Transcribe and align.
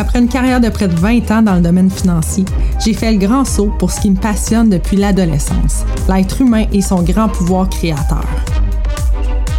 Après 0.00 0.20
une 0.20 0.28
carrière 0.28 0.60
de 0.60 0.68
près 0.68 0.86
de 0.86 0.94
20 0.94 1.30
ans 1.32 1.42
dans 1.42 1.56
le 1.56 1.60
domaine 1.60 1.90
financier, 1.90 2.44
j'ai 2.84 2.94
fait 2.94 3.10
le 3.10 3.18
grand 3.18 3.44
saut 3.44 3.72
pour 3.78 3.90
ce 3.90 4.00
qui 4.00 4.10
me 4.10 4.16
passionne 4.16 4.70
depuis 4.70 4.96
l'adolescence, 4.96 5.84
l'être 6.08 6.40
humain 6.40 6.66
et 6.72 6.82
son 6.82 7.02
grand 7.02 7.28
pouvoir 7.28 7.68
créateur. 7.68 8.24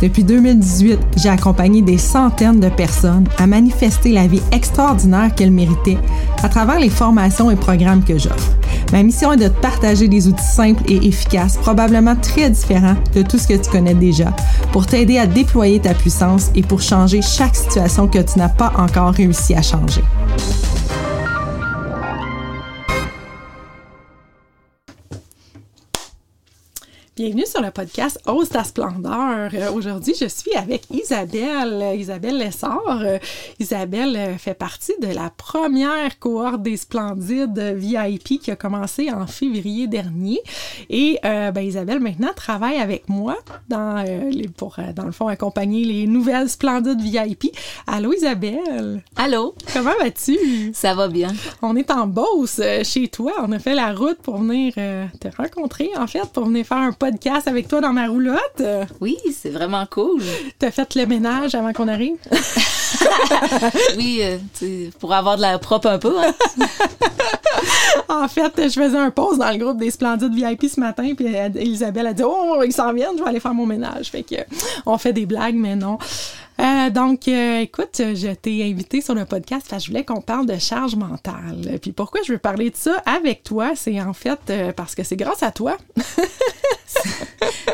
Depuis 0.01 0.23
2018, 0.23 0.97
j'ai 1.17 1.27
accompagné 1.27 1.81
des 1.81 1.97
centaines 1.97 2.61
de 2.61 2.69
personnes 2.69 3.25
à 3.37 3.47
manifester 3.47 4.13
la 4.13 4.27
vie 4.27 4.41
extraordinaire 4.53 5.35
qu'elles 5.35 5.51
méritaient 5.51 5.97
à 6.41 6.47
travers 6.47 6.79
les 6.79 6.89
formations 6.89 7.51
et 7.51 7.57
programmes 7.57 8.05
que 8.05 8.17
j'offre. 8.17 8.55
Ma 8.91 9.03
mission 9.03 9.31
est 9.33 9.37
de 9.37 9.47
te 9.47 9.61
partager 9.61 10.07
des 10.07 10.27
outils 10.27 10.43
simples 10.43 10.83
et 10.87 11.07
efficaces, 11.07 11.57
probablement 11.57 12.15
très 12.15 12.49
différents 12.49 12.95
de 13.13 13.21
tout 13.21 13.37
ce 13.37 13.47
que 13.47 13.53
tu 13.53 13.69
connais 13.69 13.93
déjà, 13.93 14.35
pour 14.71 14.87
t'aider 14.87 15.19
à 15.19 15.27
déployer 15.27 15.79
ta 15.79 15.93
puissance 15.93 16.49
et 16.55 16.63
pour 16.63 16.81
changer 16.81 17.21
chaque 17.21 17.55
situation 17.55 18.07
que 18.07 18.19
tu 18.19 18.39
n'as 18.39 18.49
pas 18.49 18.73
encore 18.77 19.13
réussi 19.13 19.53
à 19.53 19.61
changer. 19.61 20.01
Bienvenue 27.19 27.45
sur 27.45 27.61
le 27.61 27.69
podcast 27.69 28.17
Ose 28.27 28.47
ta 28.47 28.63
splendeur. 28.63 29.49
Euh, 29.53 29.73
Aujourd'hui, 29.73 30.13
je 30.17 30.27
suis 30.27 30.53
avec 30.55 30.83
Isabelle, 30.89 31.73
euh, 31.81 31.93
Isabelle 31.93 32.37
Lessard. 32.37 33.01
Euh, 33.01 33.17
Isabelle 33.59 34.15
euh, 34.15 34.37
fait 34.37 34.53
partie 34.53 34.93
de 35.01 35.07
la 35.07 35.29
première 35.29 36.17
cohorte 36.19 36.61
des 36.61 36.77
Splendides 36.77 37.75
VIP 37.75 38.39
qui 38.39 38.51
a 38.51 38.55
commencé 38.55 39.11
en 39.11 39.27
février 39.27 39.87
dernier. 39.87 40.39
Et 40.89 41.19
ben, 41.21 41.59
Isabelle 41.59 41.99
maintenant 41.99 42.31
travaille 42.33 42.77
avec 42.77 43.09
moi 43.09 43.35
dans, 43.67 44.01
les, 44.31 44.47
pour, 44.47 44.77
dans 44.95 45.03
le 45.03 45.11
fond, 45.11 45.27
accompagner 45.27 45.83
les 45.83 46.07
nouvelles 46.07 46.47
Splendides 46.47 47.01
VIP. 47.01 47.53
Allô 47.85 48.13
Isabelle, 48.13 49.03
Allô, 49.17 49.55
comment 49.73 49.91
vas-tu? 49.99 50.71
ça 50.73 50.93
va 50.93 51.09
bien. 51.09 51.33
On 51.61 51.75
est 51.75 51.91
en 51.91 52.07
Beauce, 52.07 52.61
chez 52.83 53.09
toi. 53.09 53.33
On 53.39 53.51
a 53.51 53.59
fait 53.59 53.75
la 53.75 53.93
route 53.93 54.19
pour 54.19 54.37
venir 54.37 54.73
te 54.73 55.27
rencontrer, 55.35 55.89
en 55.97 56.07
fait, 56.07 56.25
pour 56.31 56.45
venir 56.45 56.65
faire 56.65 56.77
un 56.77 56.93
podcast 56.93 57.08
avec 57.45 57.67
toi 57.67 57.81
dans 57.81 57.93
ma 57.93 58.07
roulotte. 58.07 58.61
Oui, 59.01 59.17
c'est 59.35 59.49
vraiment 59.49 59.85
cool. 59.89 60.21
T'as 60.57 60.71
fait 60.71 60.95
le 60.95 61.05
ménage 61.05 61.55
avant 61.55 61.73
qu'on 61.73 61.87
arrive? 61.87 62.17
Oui, 63.97 64.21
euh, 64.23 64.37
pour 64.99 65.13
avoir 65.13 65.37
de 65.37 65.41
la 65.41 65.59
propre 65.59 65.87
un 65.87 65.99
peu. 65.99 66.15
hein. 66.19 66.33
en 68.09 68.27
fait, 68.27 68.51
je 68.57 68.69
faisais 68.81 68.97
un 68.97 69.11
pause 69.11 69.37
dans 69.37 69.51
le 69.51 69.57
groupe 69.57 69.77
des 69.77 69.91
Splendides 69.91 70.33
VIP 70.33 70.65
ce 70.67 70.79
matin, 70.79 71.13
puis 71.15 71.27
Elisabelle 71.27 72.07
a 72.07 72.13
dit 72.13 72.23
Oh, 72.25 72.61
ils 72.65 72.73
s'en 72.73 72.91
viennent, 72.93 73.17
je 73.17 73.23
vais 73.23 73.29
aller 73.29 73.39
faire 73.39 73.53
mon 73.53 73.65
ménage. 73.65 74.09
Fait 74.09 74.23
que 74.23 74.35
on 74.85 74.97
fait 74.97 75.13
des 75.13 75.25
blagues, 75.25 75.55
mais 75.55 75.75
non. 75.75 75.97
Euh, 76.59 76.89
donc, 76.89 77.27
euh, 77.27 77.59
écoute, 77.61 77.95
je 77.97 78.33
t'ai 78.33 78.63
invité 78.69 79.01
sur 79.01 79.15
le 79.15 79.25
podcast 79.25 79.65
parce 79.69 79.83
que 79.83 79.85
je 79.87 79.91
voulais 79.91 80.03
qu'on 80.05 80.21
parle 80.21 80.45
de 80.45 80.57
charge 80.57 80.95
mentale. 80.95 81.79
Puis 81.81 81.91
pourquoi 81.93 82.21
je 82.25 82.33
veux 82.33 82.37
parler 82.37 82.69
de 82.69 82.75
ça 82.75 83.01
avec 83.05 83.43
toi, 83.43 83.71
c'est 83.75 84.01
en 84.01 84.13
fait 84.13 84.39
euh, 84.49 84.73
parce 84.73 84.93
que 84.95 85.03
c'est 85.03 85.15
grâce 85.15 85.41
à 85.43 85.51
toi 85.51 85.77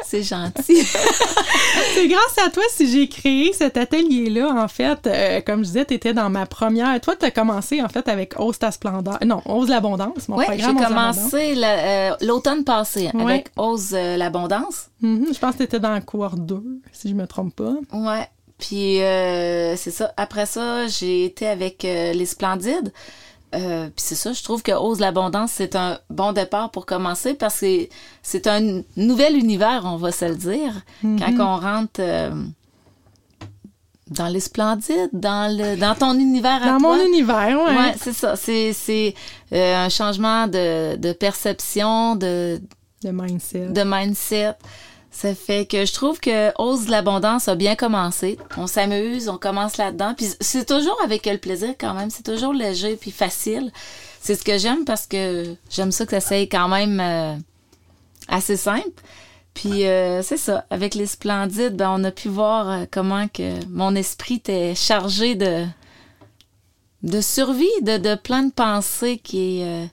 C'est 0.06 0.22
gentil. 0.23 0.84
C'est 1.94 2.07
grâce 2.07 2.38
à 2.46 2.50
toi 2.50 2.63
si 2.69 2.90
j'ai 2.90 3.07
créé 3.09 3.51
cet 3.53 3.75
atelier-là, 3.75 4.50
en 4.50 4.68
fait. 4.68 5.09
Comme 5.46 5.59
je 5.62 5.67
disais, 5.69 5.85
tu 5.85 5.94
étais 5.96 6.13
dans 6.13 6.29
ma 6.29 6.46
première. 6.46 7.00
Toi, 7.02 7.16
tu 7.16 7.25
as 7.25 7.31
commencé, 7.31 7.81
en 7.81 7.90
fait, 7.90 8.07
avec 8.07 8.40
Ose 8.40 8.59
ta 8.59 8.72
splendeur. 8.72 9.17
Non, 9.25 9.41
Ose 9.46 9.69
l'abondance, 9.69 10.28
mon 10.29 10.38
Oui, 10.38 10.46
j'ai 10.52 10.62
programme. 10.63 10.88
Commencé 10.88 11.56
la- 11.56 12.17
l'automne 12.22 12.63
passé 12.63 13.09
Ouais. 13.13 13.23
avec 13.23 13.47
Ose 13.57 13.91
l'abondance. 13.94 14.90
Mhm, 15.02 15.28
je 15.34 15.40
pense 15.40 15.53
que 15.53 15.57
tu 15.59 15.63
étais 15.63 15.79
dans 15.79 15.96
le 15.96 16.02
cours 16.02 16.35
2, 16.38 16.62
si 16.91 17.09
je 17.09 17.13
me 17.16 17.25
trompe 17.25 17.56
pas. 17.56 17.73
Ouais. 17.94 18.28
Puis 18.58 19.02
euh, 19.02 19.76
c'est 19.76 19.92
ça. 19.92 20.14
Après 20.18 20.46
ça, 20.46 20.88
j'ai 20.88 21.26
été 21.26 21.48
avec 21.48 21.84
euh, 21.86 22.14
les 22.14 22.26
Splendides. 22.26 22.94
Euh, 23.54 23.86
puis 23.86 23.94
c'est 23.98 24.16
ça, 24.16 24.34
je 24.34 24.44
trouve 24.44 24.64
que 24.64 24.72
Ose 24.72 25.00
l'abondance, 25.00 25.52
c'est 25.54 25.76
un 25.76 26.00
bon 26.10 26.34
départ 26.34 26.72
pour 26.72 26.86
commencer 26.86 27.36
parce 27.36 27.62
que 27.62 27.88
c'est 28.22 28.48
un 28.48 28.82
nouvel 28.98 29.38
univers, 29.38 29.84
on 29.86 29.96
va 29.96 30.12
se 30.12 30.26
le 30.26 30.36
dire. 30.36 30.74
Quand 31.02 31.40
on 31.40 31.58
rentre 31.60 32.02
dans 34.10 34.28
les 34.28 34.40
Splendides, 34.40 35.10
dans, 35.14 35.56
le, 35.56 35.78
dans 35.78 35.96
ton 35.96 36.14
univers 36.14 36.62
à 36.64 36.72
Dans 36.74 36.78
toi. 36.80 36.98
mon 36.98 37.06
univers, 37.06 37.60
ouais. 37.60 37.76
Ouais, 37.76 37.96
c'est 38.00 38.14
ça. 38.14 38.36
C'est, 38.36 38.72
c'est 38.74 39.16
euh, 39.54 39.86
un 39.86 39.90
changement 39.90 40.48
de, 40.48 40.96
de 40.96 41.12
perception, 41.12 42.16
de, 42.16 42.62
mindset. 43.04 43.68
de 43.70 43.84
mindset. 43.84 44.54
Ça 45.16 45.34
fait 45.34 45.66
que 45.66 45.86
je 45.86 45.94
trouve 45.94 46.20
que 46.20 46.52
Ose 46.62 46.88
de 46.88 46.92
l'abondance 46.92 47.48
a 47.48 47.56
bien 47.56 47.78
commencé. 47.78 48.38
On 48.58 48.68
s'amuse, 48.68 49.30
on 49.30 49.38
commence 49.38 49.78
là-dedans. 49.78 50.14
Puis 50.14 50.28
c'est 50.42 50.66
toujours 50.66 51.00
avec 51.06 51.26
le 51.26 51.38
plaisir 51.38 51.74
quand 51.80 51.94
même. 51.94 52.09
C'est 52.09 52.24
toujours 52.24 52.52
léger 52.52 52.98
puis 52.98 53.12
facile. 53.12 53.72
C'est 54.20 54.36
ce 54.36 54.44
que 54.44 54.58
j'aime 54.58 54.84
parce 54.84 55.08
que 55.08 55.56
j'aime 55.70 55.94
ça 55.94 56.06
que 56.06 56.12
ça 56.12 56.20
soit 56.20 56.52
quand 56.52 56.68
même 56.68 57.00
euh, 57.00 57.38
assez 58.28 58.58
simple. 58.58 58.92
Puis 59.53 59.86
euh, 59.86 60.22
c'est 60.22 60.36
ça. 60.36 60.66
Avec 60.70 60.96
les 60.96 61.06
splendides, 61.06 61.78
ben, 61.78 61.92
on 61.97 62.03
a 62.03 62.12
pu 62.12 62.28
voir 62.28 62.70
euh, 62.70 62.86
comment 62.92 63.30
que 63.30 63.66
mon 63.68 63.96
esprit 63.96 64.36
était 64.36 64.76
chargé 64.76 65.36
de 65.36 65.66
de 67.03 67.22
survie, 67.22 67.70
de, 67.84 67.97
de 67.97 68.16
plein 68.16 68.44
de 68.44 68.52
pensées 68.52 69.18
qui 69.18 69.62
euh, 69.64 69.86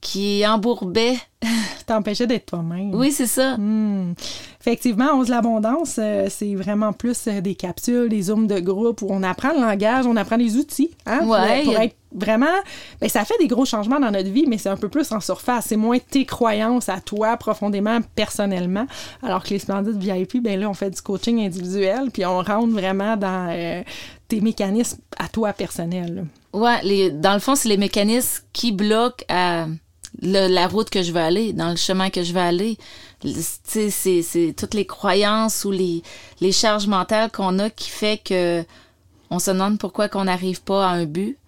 qui 0.00 0.46
embourbaient. 0.46 1.18
T'empêchait 1.86 2.26
d'être 2.26 2.46
toi-même. 2.46 2.94
Oui, 2.94 3.10
c'est 3.12 3.26
ça. 3.26 3.56
Hmm. 3.56 4.14
Effectivement, 4.60 5.18
Ose 5.18 5.28
l'abondance, 5.28 5.96
euh, 5.98 6.28
c'est 6.30 6.54
vraiment 6.54 6.92
plus 6.92 7.26
euh, 7.26 7.40
des 7.40 7.54
capsules, 7.56 8.08
des 8.08 8.22
zooms 8.22 8.46
de 8.46 8.60
groupe 8.60 9.02
où 9.02 9.06
on 9.10 9.22
apprend 9.22 9.52
le 9.52 9.60
langage, 9.60 10.06
on 10.06 10.16
apprend 10.16 10.36
les 10.36 10.56
outils. 10.56 10.90
Hein, 11.06 11.18
pour- 11.20 11.30
Ouais, 11.30 11.62
pour 11.64 11.72
y 11.72 11.76
a- 11.76 11.84
être 11.84 11.96
vraiment. 12.14 12.46
Ben, 13.00 13.08
ça 13.08 13.24
fait 13.24 13.34
des 13.40 13.48
gros 13.48 13.64
changements 13.64 13.98
dans 13.98 14.10
notre 14.12 14.30
vie, 14.30 14.44
mais 14.46 14.58
c'est 14.58 14.68
un 14.68 14.76
peu 14.76 14.88
plus 14.88 15.10
en 15.12 15.18
surface. 15.20 15.66
C'est 15.68 15.76
moins 15.76 15.98
tes 15.98 16.24
croyances 16.24 16.88
à 16.88 17.00
toi, 17.00 17.36
profondément, 17.36 17.98
personnellement. 18.14 18.86
Alors 19.22 19.42
que 19.42 19.50
les 19.50 19.58
splendides 19.58 19.96
VIP, 20.00 20.40
ben 20.42 20.60
là, 20.60 20.70
on 20.70 20.74
fait 20.74 20.90
du 20.90 21.00
coaching 21.02 21.44
individuel, 21.44 22.10
puis 22.12 22.24
on 22.24 22.40
rentre 22.42 22.68
vraiment 22.72 23.16
dans 23.16 23.48
euh, 23.50 23.82
tes 24.28 24.40
mécanismes 24.40 24.98
à 25.18 25.26
toi 25.28 25.52
là. 25.58 26.22
Ouais, 26.52 26.78
les, 26.84 27.10
dans 27.10 27.32
le 27.34 27.40
fond, 27.40 27.54
c'est 27.56 27.68
les 27.68 27.78
mécanismes 27.78 28.44
qui 28.52 28.72
bloquent 28.72 29.24
à 29.28 29.66
la 30.20 30.68
route 30.68 30.90
que 30.90 31.02
je 31.02 31.12
veux 31.12 31.20
aller, 31.20 31.52
dans 31.52 31.70
le 31.70 31.76
chemin 31.76 32.10
que 32.10 32.22
je 32.22 32.32
veux 32.32 32.40
aller. 32.40 32.78
C'est 33.24 33.90
c'est 33.90 34.54
toutes 34.56 34.74
les 34.74 34.84
croyances 34.84 35.64
ou 35.64 35.70
les, 35.70 36.02
les 36.40 36.52
charges 36.52 36.86
mentales 36.86 37.30
qu'on 37.30 37.58
a 37.58 37.70
qui 37.70 37.88
fait 37.88 38.20
que 38.22 38.64
on 39.30 39.38
se 39.38 39.50
demande 39.50 39.78
pourquoi 39.78 40.08
qu'on 40.08 40.24
n'arrive 40.24 40.62
pas 40.62 40.86
à 40.86 40.90
un 40.90 41.06
but. 41.06 41.38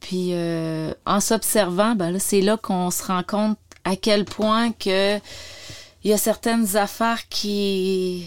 Puis 0.00 0.30
euh, 0.32 0.92
en 1.04 1.20
s'observant, 1.20 1.94
ben 1.94 2.18
c'est 2.18 2.40
là 2.40 2.56
qu'on 2.56 2.90
se 2.90 3.04
rend 3.04 3.22
compte 3.22 3.58
à 3.84 3.96
quel 3.96 4.24
point 4.24 4.72
que 4.72 5.18
il 6.02 6.10
y 6.10 6.12
a 6.12 6.18
certaines 6.18 6.76
affaires 6.76 7.28
qui 7.28 8.26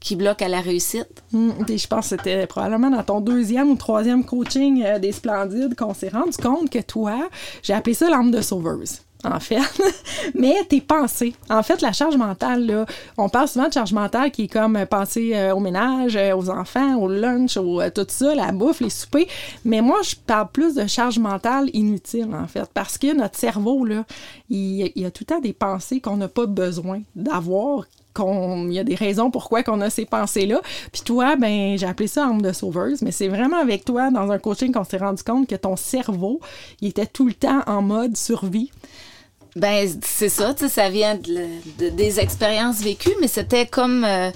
qui 0.00 0.14
bloquent 0.14 0.44
à 0.44 0.48
la 0.48 0.60
réussite. 0.60 1.24
Puis 1.66 1.78
je 1.78 1.86
pense 1.88 2.10
que 2.10 2.16
c'était 2.16 2.46
probablement 2.46 2.90
dans 2.90 3.02
ton 3.02 3.20
deuxième 3.20 3.70
ou 3.70 3.76
troisième 3.76 4.24
coaching 4.24 4.84
euh, 4.84 4.98
des 4.98 5.10
Splendides 5.10 5.74
qu'on 5.74 5.94
s'est 5.94 6.10
rendu 6.10 6.36
compte 6.36 6.70
que 6.70 6.78
toi, 6.78 7.28
j'ai 7.62 7.72
appelé 7.72 7.94
ça 7.94 8.08
l'âme 8.08 8.30
de 8.30 8.40
sauveuse. 8.40 9.00
En 9.24 9.40
fait, 9.40 9.58
mais 10.34 10.54
tes 10.68 10.80
pensées. 10.80 11.34
En 11.50 11.64
fait, 11.64 11.82
la 11.82 11.92
charge 11.92 12.16
mentale, 12.16 12.86
on 13.16 13.28
parle 13.28 13.48
souvent 13.48 13.66
de 13.66 13.72
charge 13.72 13.92
mentale 13.92 14.30
qui 14.30 14.44
est 14.44 14.48
comme 14.48 14.76
euh, 14.76 14.86
penser 14.86 15.32
euh, 15.34 15.54
au 15.54 15.58
ménage, 15.58 16.16
euh, 16.16 16.36
aux 16.36 16.48
enfants, 16.50 16.94
au 16.96 17.08
lunch, 17.08 17.56
au, 17.56 17.82
tout 17.90 18.06
ça, 18.08 18.36
la 18.36 18.52
bouffe, 18.52 18.80
les 18.80 18.90
soupers. 18.90 19.26
Mais 19.64 19.80
moi, 19.80 19.98
je 20.04 20.14
parle 20.14 20.48
plus 20.52 20.76
de 20.76 20.86
charge 20.86 21.18
mentale 21.18 21.68
inutile, 21.72 22.28
en 22.32 22.46
fait, 22.46 22.70
parce 22.72 22.96
que 22.96 23.12
notre 23.12 23.36
cerveau, 23.36 23.84
il, 23.88 24.92
il 24.94 25.02
y 25.02 25.04
a 25.04 25.10
tout 25.10 25.24
le 25.28 25.34
temps 25.34 25.40
des 25.40 25.52
pensées 25.52 26.00
qu'on 26.00 26.16
n'a 26.16 26.28
pas 26.28 26.46
besoin 26.46 27.02
d'avoir, 27.16 27.86
qu'on 28.18 28.68
y 28.68 28.78
a 28.78 28.84
des 28.84 28.94
raisons 28.94 29.30
pourquoi 29.30 29.62
qu'on 29.62 29.80
a 29.80 29.90
ces 29.90 30.04
pensées-là. 30.04 30.60
Puis 30.92 31.02
toi, 31.02 31.36
ben 31.36 31.78
j'ai 31.78 31.86
appelé 31.86 32.08
ça 32.08 32.24
âme 32.26 32.42
de 32.42 32.52
sauveuse, 32.52 33.02
mais 33.02 33.12
c'est 33.12 33.28
vraiment 33.28 33.58
avec 33.58 33.84
toi 33.84 34.10
dans 34.10 34.30
un 34.30 34.38
coaching 34.38 34.72
qu'on 34.72 34.84
s'est 34.84 34.98
rendu 34.98 35.22
compte 35.22 35.48
que 35.48 35.54
ton 35.54 35.76
cerveau, 35.76 36.40
il 36.80 36.88
était 36.88 37.06
tout 37.06 37.26
le 37.26 37.34
temps 37.34 37.62
en 37.66 37.82
mode 37.82 38.16
survie. 38.16 38.70
Ben, 39.56 39.88
c'est 40.04 40.28
ça, 40.28 40.54
tu 40.54 40.64
sais, 40.64 40.68
ça 40.68 40.88
vient 40.88 41.18
des 41.78 42.20
expériences 42.20 42.80
vécues, 42.80 43.14
mais 43.20 43.28
c'était 43.28 43.66
comme 43.66 44.04
euh, 44.04 44.30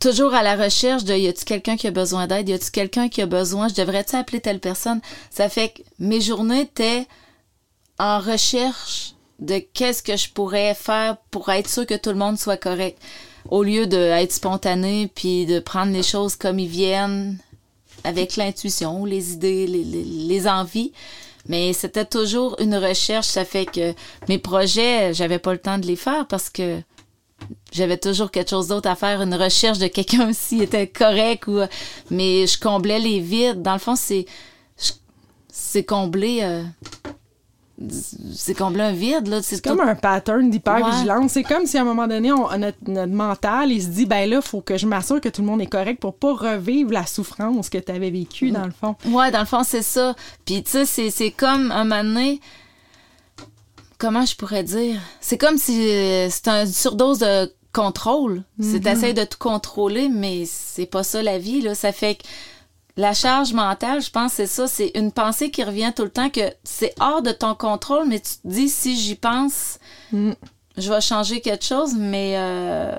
toujours 0.00 0.34
à 0.34 0.42
la 0.42 0.56
recherche 0.56 1.04
de 1.04 1.14
y 1.14 1.28
a-tu 1.28 1.44
quelqu'un 1.44 1.76
qui 1.76 1.86
a 1.86 1.90
besoin 1.90 2.26
d'aide, 2.26 2.48
y 2.48 2.52
a-tu 2.52 2.70
quelqu'un 2.70 3.08
qui 3.08 3.22
a 3.22 3.26
besoin, 3.26 3.68
je 3.68 3.74
devrais-tu 3.74 4.16
appeler 4.16 4.40
telle 4.40 4.60
personne? 4.60 5.00
Ça 5.30 5.48
fait 5.48 5.70
que 5.70 5.82
mes 5.98 6.20
journées 6.20 6.62
étaient 6.62 7.06
en 7.98 8.20
recherche 8.20 9.14
de 9.38 9.58
qu'est-ce 9.58 10.02
que 10.02 10.16
je 10.16 10.30
pourrais 10.30 10.74
faire 10.74 11.16
pour 11.30 11.48
être 11.50 11.68
sûr 11.68 11.86
que 11.86 11.94
tout 11.94 12.10
le 12.10 12.16
monde 12.16 12.38
soit 12.38 12.56
correct. 12.56 12.98
Au 13.50 13.62
lieu 13.62 13.86
d'être 13.86 14.32
spontané 14.32 15.10
puis 15.14 15.46
de 15.46 15.60
prendre 15.60 15.92
les 15.92 16.02
choses 16.02 16.36
comme 16.36 16.58
ils 16.58 16.68
viennent, 16.68 17.38
avec 18.04 18.36
l'intuition, 18.36 19.04
les 19.04 19.32
idées, 19.32 19.66
les, 19.66 20.48
envies. 20.48 20.92
Mais 21.46 21.72
c'était 21.72 22.04
toujours 22.04 22.56
une 22.60 22.76
recherche. 22.76 23.26
Ça 23.26 23.44
fait 23.44 23.66
que 23.66 23.94
mes 24.28 24.38
projets, 24.38 25.14
j'avais 25.14 25.38
pas 25.38 25.52
le 25.52 25.58
temps 25.58 25.78
de 25.78 25.86
les 25.86 25.96
faire 25.96 26.26
parce 26.26 26.50
que 26.50 26.80
j'avais 27.72 27.96
toujours 27.96 28.30
quelque 28.30 28.50
chose 28.50 28.68
d'autre 28.68 28.88
à 28.88 28.96
faire, 28.96 29.22
une 29.22 29.34
recherche 29.34 29.78
de 29.78 29.86
quelqu'un 29.86 30.32
s'il 30.32 30.62
était 30.62 30.88
correct 30.88 31.46
ou 31.46 31.60
mais 32.10 32.46
je 32.46 32.58
comblais 32.58 32.98
les 32.98 33.20
vides. 33.20 33.62
Dans 33.62 33.74
le 33.74 33.78
fond, 33.78 33.96
c'est 33.96 34.26
c'est 35.50 35.84
combler 35.84 36.40
euh, 36.42 36.62
c'est 38.34 38.54
combler 38.54 38.82
un 38.82 38.92
vide 38.92 39.28
là 39.28 39.40
c'est 39.40 39.62
comme 39.64 39.80
un 39.80 39.94
pattern 39.94 40.50
d'hypervigilance 40.50 41.32
c'est 41.32 41.44
comme 41.44 41.64
si 41.64 41.78
à 41.78 41.82
un 41.82 41.84
moment 41.84 42.08
donné 42.08 42.32
on, 42.32 42.58
notre, 42.58 42.78
notre, 42.88 43.12
mental 43.12 43.70
il 43.70 43.80
se 43.80 43.88
dit 43.88 44.04
ben 44.04 44.28
là 44.28 44.40
faut 44.40 44.60
que 44.60 44.76
je 44.76 44.86
m'assure 44.86 45.20
que 45.20 45.28
tout 45.28 45.42
le 45.42 45.46
monde 45.46 45.60
est 45.60 45.66
correct 45.66 46.00
pour 46.00 46.14
pas 46.14 46.34
revivre 46.34 46.92
la 46.92 47.06
souffrance 47.06 47.68
que 47.68 47.78
tu 47.78 47.92
avais 47.92 48.10
vécue 48.10 48.50
dans 48.50 48.64
le 48.64 48.72
fond. 48.72 48.96
Ouais 49.06 49.30
dans 49.30 49.40
le 49.40 49.46
fond 49.46 49.62
c'est 49.62 49.82
ça. 49.82 50.16
Puis 50.44 50.62
tu 50.64 50.86
sais 50.86 51.10
c'est 51.10 51.30
comme 51.30 51.70
un 51.70 51.84
moment 51.84 52.02
donné 52.02 52.40
comment 53.98 54.24
je 54.24 54.34
pourrais 54.34 54.64
dire? 54.64 55.00
C'est 55.20 55.38
comme 55.38 55.58
si 55.58 55.90
euh, 55.90 56.28
c'est 56.30 56.48
une 56.48 56.66
surdose 56.66 57.18
de 57.18 57.52
contrôle. 57.72 58.42
C'est 58.60 58.84
mm 58.84 59.12
de 59.12 59.24
tout 59.24 59.38
contrôler 59.38 60.08
mais 60.08 60.44
c'est 60.46 60.86
pas 60.86 61.04
ça 61.04 61.22
la 61.22 61.38
vie 61.38 61.60
là. 61.60 61.74
Ça 61.74 61.92
fait 61.92 62.16
que 62.16 62.24
la 62.98 63.14
charge 63.14 63.52
mentale, 63.52 64.02
je 64.02 64.10
pense, 64.10 64.32
c'est 64.32 64.48
ça, 64.48 64.66
c'est 64.66 64.90
une 64.96 65.12
pensée 65.12 65.52
qui 65.52 65.62
revient 65.62 65.92
tout 65.94 66.02
le 66.02 66.10
temps 66.10 66.30
que 66.30 66.52
c'est 66.64 66.92
hors 66.98 67.22
de 67.22 67.30
ton 67.30 67.54
contrôle, 67.54 68.08
mais 68.08 68.18
tu 68.18 68.32
te 68.42 68.48
dis 68.48 68.68
si 68.68 68.96
j'y 68.96 69.14
pense, 69.14 69.78
mm. 70.10 70.32
je 70.76 70.92
vais 70.92 71.00
changer 71.00 71.40
quelque 71.40 71.64
chose, 71.64 71.94
mais 71.96 72.34
euh, 72.36 72.98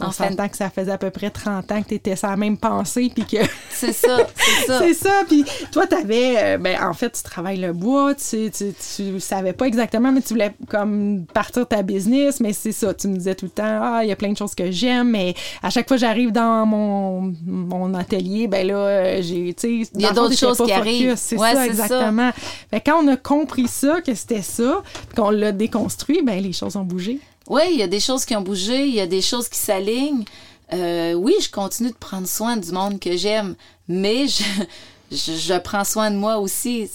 on 0.00 0.10
s'entend 0.10 0.48
que 0.48 0.56
ça 0.56 0.70
faisait 0.70 0.92
à 0.92 0.98
peu 0.98 1.10
près 1.10 1.30
30 1.30 1.70
ans 1.70 1.82
que 1.82 1.88
tu 1.88 1.94
étais 1.94 2.14
même 2.36 2.56
pensée, 2.56 3.10
puis 3.14 3.24
que... 3.24 3.36
C'est 3.70 3.92
ça, 3.92 4.18
c'est 4.36 4.66
ça. 4.66 4.78
c'est 4.78 4.94
ça, 4.94 5.22
puis 5.26 5.44
toi, 5.72 5.88
tu 5.88 5.96
avais... 5.96 6.34
Euh, 6.36 6.58
ben, 6.58 6.80
en 6.84 6.92
fait, 6.92 7.10
tu 7.10 7.22
travailles 7.24 7.58
le 7.58 7.72
bois, 7.72 8.14
tu, 8.14 8.48
tu, 8.52 8.72
tu, 8.72 9.18
savais 9.18 9.52
pas 9.52 9.66
exactement, 9.66 10.12
mais 10.12 10.20
tu 10.20 10.34
voulais 10.34 10.54
comme 10.68 11.24
partir 11.34 11.66
ta 11.66 11.82
business, 11.82 12.38
mais 12.38 12.52
c'est 12.52 12.70
ça, 12.70 12.94
tu 12.94 13.08
me 13.08 13.16
disais 13.16 13.34
tout 13.34 13.46
le 13.46 13.50
temps, 13.50 13.80
ah, 13.82 14.00
il 14.04 14.08
y 14.08 14.12
a 14.12 14.16
plein 14.16 14.30
de 14.30 14.36
choses 14.36 14.54
que 14.54 14.70
j'aime, 14.70 15.10
mais 15.10 15.34
à 15.64 15.70
chaque 15.70 15.88
fois 15.88 15.96
que 15.96 16.00
j'arrive 16.00 16.30
dans 16.30 16.64
mon, 16.64 17.34
mon 17.44 17.92
atelier, 17.94 18.46
ben 18.46 18.68
là, 18.68 18.76
euh, 18.76 19.18
j'ai, 19.20 19.52
tu 19.52 19.84
sais... 19.84 19.90
Il 19.96 20.00
y 20.00 20.06
a 20.06 20.12
d'autres 20.12 20.38
choses 20.38 20.62
qui 20.64 20.70
arrivent. 20.70 21.16
C'est 21.16 21.36
ça, 21.36 21.66
exactement. 21.66 22.30
Fait 22.70 22.80
quand 22.80 23.02
on 23.02 23.08
a 23.08 23.16
compris 23.16 23.66
ça, 23.66 24.00
que 24.00 24.14
c'était 24.14 24.42
ça, 24.42 24.82
qu'on 25.16 25.30
l'a 25.30 25.50
déconstruit, 25.50 26.22
ben 26.22 26.40
les 26.40 26.52
choses 26.52 26.76
ont 26.76 26.84
bougé. 26.84 27.18
Oui, 27.48 27.62
il 27.70 27.78
y 27.78 27.82
a 27.82 27.86
des 27.86 28.00
choses 28.00 28.24
qui 28.24 28.36
ont 28.36 28.42
bougé, 28.42 28.86
il 28.86 28.94
y 28.94 29.00
a 29.00 29.06
des 29.06 29.22
choses 29.22 29.48
qui 29.48 29.58
s'alignent. 29.58 30.24
Euh, 30.72 31.12
oui, 31.14 31.34
je 31.40 31.50
continue 31.50 31.90
de 31.90 31.96
prendre 31.96 32.26
soin 32.26 32.56
du 32.56 32.72
monde 32.72 32.98
que 32.98 33.16
j'aime, 33.16 33.54
mais 33.88 34.26
je, 35.10 35.58
prends 35.58 35.84
soin 35.84 36.10
de 36.10 36.16
moi 36.16 36.38
aussi. 36.38 36.90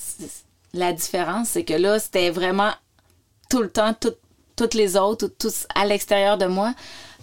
La 0.74 0.94
différence, 0.94 1.50
c'est 1.50 1.64
que 1.64 1.74
là, 1.74 2.00
c'était 2.00 2.30
vraiment 2.30 2.72
tout 3.50 3.62
le 3.62 3.70
temps, 3.70 3.94
toutes 4.56 4.74
les 4.74 4.98
autres, 4.98 5.28
tous 5.28 5.68
à 5.76 5.86
l'extérieur 5.86 6.38
de 6.38 6.46
moi. 6.46 6.74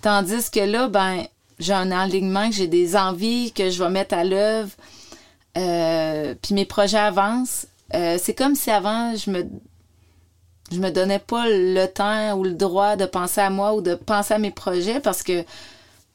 Tandis 0.01 0.51
que 0.51 0.61
là, 0.61 0.89
ben, 0.89 1.25
j'ai 1.59 1.73
un 1.73 1.91
alignement, 1.91 2.51
j'ai 2.51 2.67
des 2.67 2.97
envies 2.97 3.53
que 3.53 3.71
je 3.71 3.83
vais 3.83 3.91
mettre 3.91 4.15
à 4.15 4.25
l'œuvre. 4.25 4.71
Euh, 5.57 6.35
puis 6.41 6.55
mes 6.55 6.65
projets 6.65 6.99
avancent. 6.99 7.67
Euh, 7.95 8.19
c'est 8.21 8.35
comme 8.35 8.55
si 8.55 8.71
avant, 8.71 9.15
je 9.17 9.31
me 9.31 9.47
je 10.75 10.81
me 10.81 10.91
donnais 10.91 11.19
pas 11.19 11.47
le 11.49 11.87
temps 11.87 12.37
ou 12.37 12.45
le 12.45 12.53
droit 12.53 12.97
de 12.97 13.07
penser 13.07 13.41
à 13.41 13.51
moi 13.51 13.75
ou 13.75 13.81
de 13.81 13.95
penser 13.95 14.35
à 14.35 14.39
mes 14.39 14.51
projets 14.51 15.01
parce 15.01 15.23
que 15.23 15.45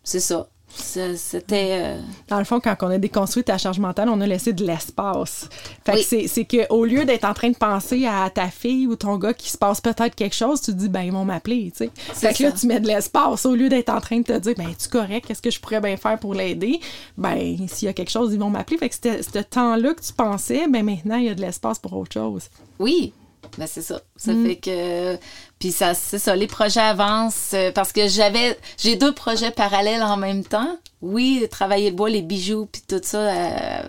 c'est 0.04 0.20
ça. 0.20 0.48
C'était. 0.72 1.80
Euh, 1.82 2.00
Dans 2.28 2.38
le 2.38 2.44
fond, 2.46 2.60
quand 2.60 2.76
on 2.82 2.88
a 2.88 2.98
déconstruit 3.00 3.44
ta 3.44 3.58
charge 3.58 3.80
mentale, 3.80 4.08
on 4.10 4.22
a 4.22 4.28
laissé 4.28 4.54
de 4.54 4.64
l'espace. 4.64 5.50
Fait 5.84 6.04
que 6.04 6.28
c'est 6.28 6.46
qu'au 6.46 6.86
lieu 6.86 7.06
d'être 7.06 7.26
en 7.26 7.34
train 7.34 7.50
de 7.50 7.58
penser 7.58 8.06
à 8.06 8.30
ta 8.30 8.50
fille 8.50 8.86
ou 8.86 8.96
ton 8.96 9.18
gars 9.18 9.34
qui 9.34 9.50
se 9.50 9.58
passe 9.58 9.82
peut-être 9.82 10.14
quelque 10.14 10.36
chose, 10.36 10.62
tu 10.62 10.72
te 10.72 10.78
dis, 10.78 10.90
ben, 10.90 11.02
ils 11.02 11.12
vont 11.12 11.26
m'appeler, 11.26 11.72
tu 11.76 11.86
sais. 11.86 11.92
Fait 11.96 12.34
que 12.36 12.44
là, 12.44 12.52
tu 12.52 12.68
mets 12.68 12.80
de 12.80 12.88
l'espace. 12.88 13.46
Au 13.46 13.56
lieu 13.56 13.68
d'être 13.68 13.90
en 13.90 14.00
train 14.00 14.20
de 14.20 14.24
te 14.24 14.38
dire, 14.38 14.54
ben, 14.58 14.70
tu 14.80 14.90
correct, 14.90 15.26
qu'est-ce 15.28 15.42
que 15.42 15.52
je 15.52 15.60
pourrais 15.60 15.82
bien 15.82 15.98
faire 15.98 16.20
pour 16.20 16.36
l'aider? 16.36 16.80
Ben, 17.18 17.58
s'il 17.68 17.88
y 17.88 17.90
a 17.90 17.94
quelque 17.94 18.12
chose, 18.12 18.32
ils 18.34 18.40
vont 18.40 18.52
m'appeler. 18.52 18.78
Fait 18.78 18.90
que 18.90 18.96
ce 18.96 19.40
temps-là 19.40 19.94
que 19.96 20.02
tu 20.02 20.14
pensais, 20.14 20.68
ben, 20.68 20.86
maintenant, 20.86 21.18
il 21.18 21.26
y 21.26 21.30
a 21.30 21.36
de 21.36 21.42
l'espace 21.42 21.80
pour 21.80 21.94
autre 21.94 22.14
chose. 22.14 22.44
Oui, 22.78 23.12
ben 23.58 23.68
c'est 23.68 23.82
ça. 23.82 24.02
Ça 24.16 24.34
mm. 24.34 24.46
fait 24.46 24.56
que 24.56 25.18
puis 25.60 25.72
ça 25.72 25.94
c'est 25.94 26.20
ça 26.20 26.36
les 26.36 26.48
projets 26.48 26.80
avancent 26.80 27.52
euh, 27.54 27.72
parce 27.72 27.92
que 27.92 28.08
j'avais 28.08 28.58
j'ai 28.78 28.96
deux 28.96 29.14
projets 29.14 29.52
parallèles 29.52 30.04
en 30.04 30.18
même 30.18 30.44
temps. 30.44 30.78
Oui, 31.02 31.46
travailler 31.50 31.90
le 31.90 31.96
bois, 31.96 32.10
les 32.10 32.22
bijoux 32.22 32.68
puis 32.72 32.82
tout 32.88 33.02
ça 33.02 33.18
euh, 33.18 33.84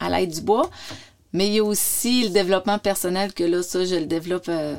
à 0.00 0.10
l'aide 0.10 0.30
du 0.30 0.40
bois, 0.40 0.70
mais 1.32 1.48
il 1.48 1.54
y 1.54 1.58
a 1.60 1.64
aussi 1.64 2.24
le 2.24 2.30
développement 2.30 2.78
personnel 2.78 3.32
que 3.32 3.44
là 3.44 3.62
ça 3.62 3.84
je 3.84 3.96
le 3.96 4.06
développe 4.06 4.48
euh, 4.48 4.76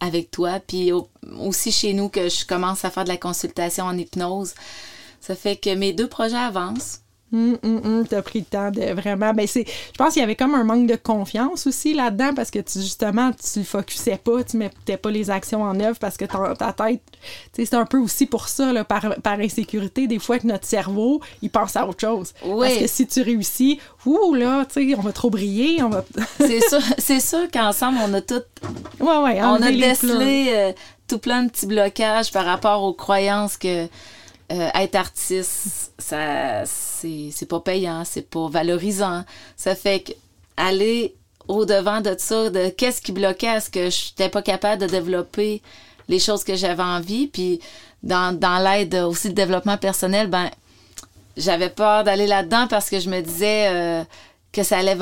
avec 0.00 0.30
toi 0.30 0.60
puis 0.60 0.92
aussi 0.92 1.72
chez 1.72 1.92
nous 1.92 2.08
que 2.08 2.28
je 2.28 2.44
commence 2.44 2.84
à 2.84 2.90
faire 2.90 3.04
de 3.04 3.08
la 3.08 3.16
consultation 3.16 3.84
en 3.84 3.96
hypnose. 3.96 4.54
Ça 5.20 5.36
fait 5.36 5.56
que 5.56 5.74
mes 5.74 5.92
deux 5.92 6.08
projets 6.08 6.36
avancent. 6.36 7.02
Hum, 7.32 7.56
hum, 7.62 7.80
hum, 7.82 8.06
t'as 8.06 8.20
pris 8.20 8.40
le 8.40 8.44
temps 8.44 8.70
de 8.70 8.92
vraiment. 8.92 9.32
Ben 9.32 9.46
c'est, 9.46 9.64
je 9.66 9.96
pense 9.96 10.12
qu'il 10.12 10.20
y 10.20 10.22
avait 10.22 10.36
comme 10.36 10.54
un 10.54 10.64
manque 10.64 10.86
de 10.86 10.96
confiance 10.96 11.66
aussi 11.66 11.94
là-dedans 11.94 12.34
parce 12.34 12.50
que 12.50 12.58
tu, 12.58 12.80
justement, 12.80 13.30
tu 13.32 13.64
focusais 13.64 14.18
pas, 14.22 14.44
tu 14.44 14.58
mettais 14.58 14.98
pas 14.98 15.10
les 15.10 15.30
actions 15.30 15.62
en 15.62 15.78
œuvre 15.80 15.98
parce 15.98 16.18
que 16.18 16.26
ta, 16.26 16.54
ta 16.54 16.72
tête, 16.74 17.00
c'est 17.54 17.72
un 17.72 17.86
peu 17.86 17.96
aussi 17.98 18.26
pour 18.26 18.48
ça, 18.48 18.72
là, 18.74 18.84
par, 18.84 19.14
par 19.22 19.40
insécurité, 19.40 20.06
des 20.06 20.18
fois 20.18 20.38
que 20.38 20.46
notre 20.46 20.66
cerveau, 20.66 21.22
il 21.40 21.48
pense 21.48 21.74
à 21.74 21.86
autre 21.86 22.00
chose. 22.00 22.34
Parce 22.42 22.76
que 22.76 22.86
si 22.86 23.06
tu 23.06 23.22
réussis, 23.22 23.80
ouh 24.04 24.34
là, 24.34 24.66
tu 24.66 24.90
sais, 24.90 24.94
on 24.98 25.00
va 25.00 25.12
trop 25.12 25.30
briller, 25.30 25.82
on 25.82 25.88
va. 25.88 26.04
c'est 26.38 26.68
sûr, 26.68 26.80
c'est 26.98 27.20
sûr 27.20 27.50
qu'ensemble, 27.50 27.98
on 28.06 28.12
a 28.12 28.20
tout. 28.20 28.42
Ouais, 29.00 29.16
ouais, 29.18 29.42
on 29.42 29.54
a 29.54 29.70
décelé 29.72 30.48
euh, 30.50 30.72
tout 31.08 31.18
plein 31.18 31.44
de 31.44 31.50
petits 31.50 31.66
blocages 31.66 32.30
par 32.30 32.44
rapport 32.44 32.82
aux 32.82 32.92
croyances 32.92 33.56
que 33.56 33.88
euh, 34.52 34.68
être 34.74 34.96
artiste, 34.96 35.92
ça, 35.98 36.64
c'est 36.66 37.48
pas 37.48 37.60
payant, 37.60 38.04
c'est 38.04 38.28
pas 38.28 38.48
valorisant. 38.48 39.24
Ça 39.56 39.74
fait 39.74 40.00
que 40.00 40.12
aller 40.56 41.14
au-devant 41.48 42.00
de 42.00 42.14
ça, 42.18 42.50
de 42.50 42.68
qu'est-ce 42.68 43.00
qui 43.00 43.12
bloquait 43.12 43.48
à 43.48 43.60
ce 43.60 43.70
que 43.70 43.90
je 43.90 44.10
n'étais 44.10 44.28
pas 44.28 44.42
capable 44.42 44.82
de 44.82 44.86
développer 44.86 45.62
les 46.08 46.18
choses 46.18 46.44
que 46.44 46.54
j'avais 46.54 46.82
envie. 46.82 47.28
Puis 47.28 47.60
dans, 48.02 48.38
dans 48.38 48.58
l'aide 48.58 48.94
aussi 48.94 49.30
de 49.30 49.34
développement 49.34 49.78
personnel, 49.78 50.28
ben 50.28 50.50
j'avais 51.36 51.70
peur 51.70 52.04
d'aller 52.04 52.26
là-dedans 52.26 52.66
parce 52.68 52.90
que 52.90 53.00
je 53.00 53.08
me 53.08 53.20
disais 53.20 53.68
euh, 53.68 54.04
que 54.52 54.62
ça 54.62 54.78
allait 54.78 54.96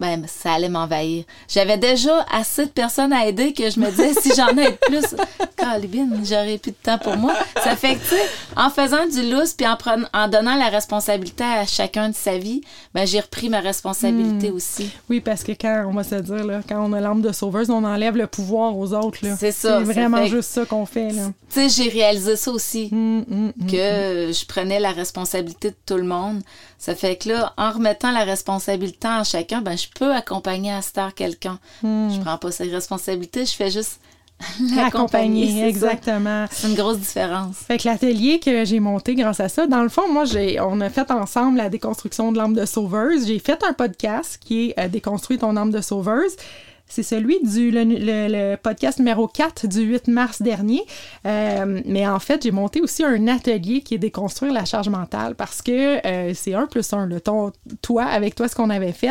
ben, 0.00 0.24
ça 0.26 0.54
allait 0.54 0.68
m'envahir. 0.68 1.24
J'avais 1.48 1.78
déjà 1.78 2.26
assez 2.32 2.66
de 2.66 2.70
personnes 2.70 3.12
à 3.12 3.26
aider 3.26 3.52
que 3.52 3.70
je 3.70 3.78
me 3.78 3.90
disais, 3.90 4.12
si 4.20 4.32
j'en 4.36 4.56
ai 4.56 4.72
plus, 4.72 5.14
Calibine, 5.56 6.20
j'aurais 6.24 6.58
plus 6.58 6.72
de 6.72 6.76
temps 6.82 6.98
pour 6.98 7.16
moi. 7.16 7.34
Ça 7.62 7.76
fait 7.76 7.94
que, 7.94 8.00
tu 8.00 8.08
sais, 8.08 8.28
en 8.56 8.70
faisant 8.70 9.06
du 9.06 9.30
lousse 9.30 9.52
puis 9.52 9.66
en, 9.66 9.76
prenant, 9.76 10.06
en 10.12 10.26
donnant 10.28 10.56
la 10.56 10.68
responsabilité 10.68 11.44
à 11.44 11.64
chacun 11.64 12.08
de 12.08 12.14
sa 12.14 12.38
vie, 12.38 12.62
ben, 12.92 13.06
j'ai 13.06 13.20
repris 13.20 13.48
ma 13.48 13.60
responsabilité 13.60 14.50
hmm. 14.50 14.56
aussi. 14.56 14.90
Oui, 15.08 15.20
parce 15.20 15.44
que 15.44 15.52
quand, 15.52 15.86
on 15.88 15.92
va 15.92 16.02
se 16.02 16.16
dire, 16.16 16.44
là, 16.44 16.60
quand 16.68 16.84
on 16.84 16.92
a 16.92 17.00
l'âme 17.00 17.22
de 17.22 17.32
sauveuse, 17.32 17.70
on 17.70 17.84
enlève 17.84 18.16
le 18.16 18.26
pouvoir 18.26 18.76
aux 18.76 18.92
autres. 18.94 19.18
C'est 19.38 19.52
ça. 19.52 19.78
C'est 19.78 19.92
vraiment 19.92 20.26
juste 20.26 20.50
ça 20.50 20.64
qu'on 20.64 20.86
fait. 20.86 21.10
Tu 21.52 21.68
sais, 21.68 21.68
j'ai 21.68 21.88
réalisé 21.88 22.34
ça 22.36 22.50
aussi, 22.50 22.88
hmm, 22.90 23.20
hmm, 23.20 23.52
que 23.70 24.32
je 24.32 24.46
prenais 24.46 24.80
la 24.80 24.90
responsabilité 24.90 25.70
de 25.70 25.76
tout 25.86 25.96
le 25.96 26.02
monde. 26.04 26.42
Ça 26.78 26.94
fait 26.94 27.16
que 27.16 27.30
là, 27.30 27.54
en 27.56 27.70
remettant 27.70 28.12
la 28.12 28.24
responsabilité 28.24 29.08
en 29.08 29.24
chacun, 29.24 29.62
ben, 29.62 29.76
je 29.76 29.83
peux 29.88 30.12
accompagner 30.12 30.72
à 30.72 30.82
Star 30.82 31.14
quelqu'un. 31.14 31.58
Hmm. 31.82 32.10
Je 32.10 32.20
prends 32.20 32.38
pas 32.38 32.50
ses 32.50 32.64
responsabilités, 32.64 33.44
je 33.46 33.52
fais 33.52 33.70
juste 33.70 34.00
l'accompagner. 34.76 35.66
Exactement. 35.66 36.46
C'est 36.50 36.68
une 36.68 36.74
grosse 36.74 36.98
différence. 36.98 37.56
Fait 37.56 37.78
que 37.78 37.88
l'atelier 37.88 38.40
que 38.40 38.64
j'ai 38.64 38.80
monté 38.80 39.14
grâce 39.14 39.40
à 39.40 39.48
ça, 39.48 39.66
dans 39.66 39.82
le 39.82 39.88
fond, 39.88 40.12
moi, 40.12 40.24
j'ai, 40.24 40.60
on 40.60 40.80
a 40.80 40.90
fait 40.90 41.10
ensemble 41.10 41.58
la 41.58 41.68
déconstruction 41.68 42.32
de 42.32 42.38
l'âme 42.38 42.54
de 42.54 42.66
sauveuse. 42.66 43.26
J'ai 43.26 43.38
fait 43.38 43.62
un 43.64 43.72
podcast 43.72 44.38
qui 44.40 44.70
est 44.70 44.80
euh, 44.80 44.88
Déconstruire 44.88 45.40
ton 45.40 45.56
âme 45.56 45.70
de 45.70 45.80
sauveuse. 45.80 46.36
C'est 46.86 47.02
celui 47.02 47.40
du 47.42 47.74
podcast 48.62 48.98
numéro 48.98 49.26
4 49.26 49.66
du 49.66 49.80
8 49.80 50.08
mars 50.08 50.42
dernier. 50.42 50.82
Euh, 51.26 51.80
mais 51.86 52.06
en 52.06 52.18
fait, 52.18 52.42
j'ai 52.42 52.50
monté 52.50 52.80
aussi 52.80 53.04
un 53.04 53.26
atelier 53.26 53.80
qui 53.80 53.94
est 53.94 53.98
déconstruire 53.98 54.52
la 54.52 54.64
charge 54.64 54.88
mentale 54.88 55.34
parce 55.34 55.62
que 55.62 56.06
euh, 56.06 56.32
c'est 56.34 56.54
un 56.54 56.66
plus 56.66 56.92
un, 56.92 57.06
le 57.06 57.20
ton, 57.20 57.52
toi, 57.82 58.04
avec 58.04 58.34
toi, 58.34 58.48
ce 58.48 58.54
qu'on 58.54 58.70
avait 58.70 58.92
fait. 58.92 59.10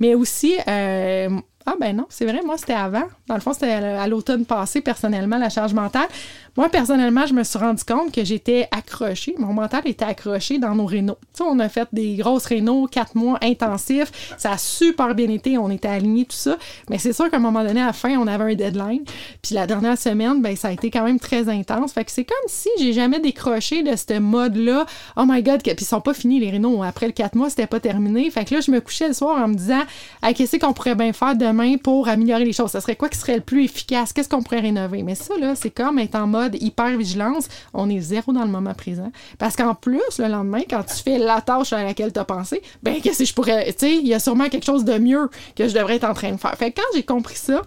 Mais 0.00 0.14
aussi, 0.14 0.54
euh, 0.68 1.28
Ah 1.66 1.74
ben 1.80 1.96
non, 1.96 2.06
c'est 2.08 2.24
vrai, 2.24 2.40
moi 2.44 2.56
c'était 2.58 2.72
avant. 2.72 3.04
Dans 3.28 3.34
le 3.34 3.40
fond, 3.40 3.52
c'était 3.52 3.70
à 3.70 4.06
l'automne 4.08 4.44
passé, 4.44 4.80
personnellement, 4.80 5.38
la 5.38 5.48
charge 5.48 5.74
mentale. 5.74 6.08
Moi, 6.56 6.68
personnellement, 6.68 7.24
je 7.24 7.32
me 7.32 7.44
suis 7.44 7.58
rendu 7.58 7.82
compte 7.82 8.12
que 8.12 8.24
j'étais 8.24 8.68
accrochée. 8.70 9.34
Mon 9.38 9.54
mental 9.54 9.82
était 9.86 10.04
accroché 10.04 10.58
dans 10.58 10.74
nos 10.74 10.84
rénaux. 10.84 11.16
Tu 11.32 11.42
sais, 11.42 11.44
on 11.48 11.58
a 11.60 11.68
fait 11.70 11.88
des 11.92 12.16
grosses 12.16 12.44
rénaux, 12.44 12.86
quatre 12.88 13.14
mois 13.14 13.38
intensifs. 13.42 14.34
Ça 14.36 14.52
a 14.52 14.58
super 14.58 15.14
bien 15.14 15.30
été. 15.30 15.56
On 15.56 15.70
était 15.70 15.88
alignés, 15.88 16.26
tout 16.26 16.36
ça. 16.36 16.58
Mais 16.90 16.98
c'est 16.98 17.14
sûr 17.14 17.30
qu'à 17.30 17.38
un 17.38 17.40
moment 17.40 17.64
donné, 17.64 17.80
à 17.80 17.86
la 17.86 17.92
fin, 17.94 18.18
on 18.18 18.26
avait 18.26 18.52
un 18.52 18.54
deadline. 18.54 19.02
Puis 19.40 19.54
la 19.54 19.66
dernière 19.66 19.96
semaine, 19.96 20.42
ben, 20.42 20.54
ça 20.54 20.68
a 20.68 20.72
été 20.72 20.90
quand 20.90 21.04
même 21.04 21.18
très 21.18 21.48
intense. 21.48 21.92
Fait 21.92 22.04
que 22.04 22.10
c'est 22.10 22.24
comme 22.24 22.36
si 22.48 22.68
j'ai 22.78 22.92
jamais 22.92 23.18
décroché 23.18 23.82
de 23.82 23.96
ce 23.96 24.18
mode-là. 24.18 24.84
Oh 25.16 25.24
my 25.26 25.42
God, 25.42 25.62
puis 25.62 25.74
ils 25.80 25.84
sont 25.84 26.02
pas 26.02 26.12
finis, 26.12 26.38
les 26.38 26.50
rénaux. 26.50 26.82
Après 26.82 27.06
le 27.06 27.12
quatre 27.12 27.34
mois, 27.34 27.48
c'était 27.48 27.66
pas 27.66 27.80
terminé. 27.80 28.30
Fait 28.30 28.44
que 28.44 28.54
là, 28.54 28.60
je 28.60 28.70
me 28.70 28.80
couchais 28.80 29.08
le 29.08 29.14
soir 29.14 29.42
en 29.42 29.48
me 29.48 29.54
disant, 29.54 29.82
ah, 30.20 30.34
qu'est-ce 30.34 30.58
qu'on 30.58 30.74
pourrait 30.74 30.96
bien 30.96 31.14
faire 31.14 31.34
pour 31.82 32.08
améliorer 32.08 32.44
les 32.44 32.52
choses? 32.52 32.70
Ça 32.70 32.80
serait 32.80 32.96
quoi 32.96 33.08
qui 33.08 33.18
serait 33.18 33.36
le 33.36 33.42
plus 33.42 33.64
efficace? 33.64 34.12
Qu'est-ce 34.12 34.28
qu'on 34.28 34.42
pourrait 34.42 34.60
rénover? 34.60 35.02
Mais 35.02 35.14
ça, 35.14 35.34
c'est 35.54 35.70
comme 35.70 35.98
être 35.98 36.14
en 36.14 36.26
mode 36.26 36.56
hyper 36.60 36.96
vigilance, 36.96 37.48
on 37.74 37.88
est 37.88 38.00
zéro 38.00 38.32
dans 38.32 38.44
le 38.44 38.50
moment 38.50 38.74
présent. 38.74 39.10
Parce 39.38 39.56
qu'en 39.56 39.74
plus, 39.74 40.18
le 40.18 40.28
lendemain, 40.28 40.62
quand 40.68 40.82
tu 40.82 41.02
fais 41.02 41.18
la 41.18 41.40
tâche 41.40 41.72
à 41.72 41.82
laquelle 41.82 42.12
tu 42.12 42.18
as 42.20 42.24
pensé, 42.24 42.62
ben 42.82 43.00
qu'est-ce 43.00 43.20
que 43.20 43.24
je 43.24 43.34
pourrais. 43.34 43.72
Tu 43.72 43.86
il 43.86 44.06
y 44.06 44.14
a 44.14 44.18
sûrement 44.18 44.48
quelque 44.48 44.64
chose 44.64 44.84
de 44.84 44.98
mieux 44.98 45.28
que 45.56 45.68
je 45.68 45.74
devrais 45.74 45.96
être 45.96 46.08
en 46.08 46.14
train 46.14 46.32
de 46.32 46.36
faire. 46.36 46.54
Fait 46.56 46.72
quand 46.72 46.82
j'ai 46.94 47.02
compris 47.02 47.36
ça, 47.36 47.62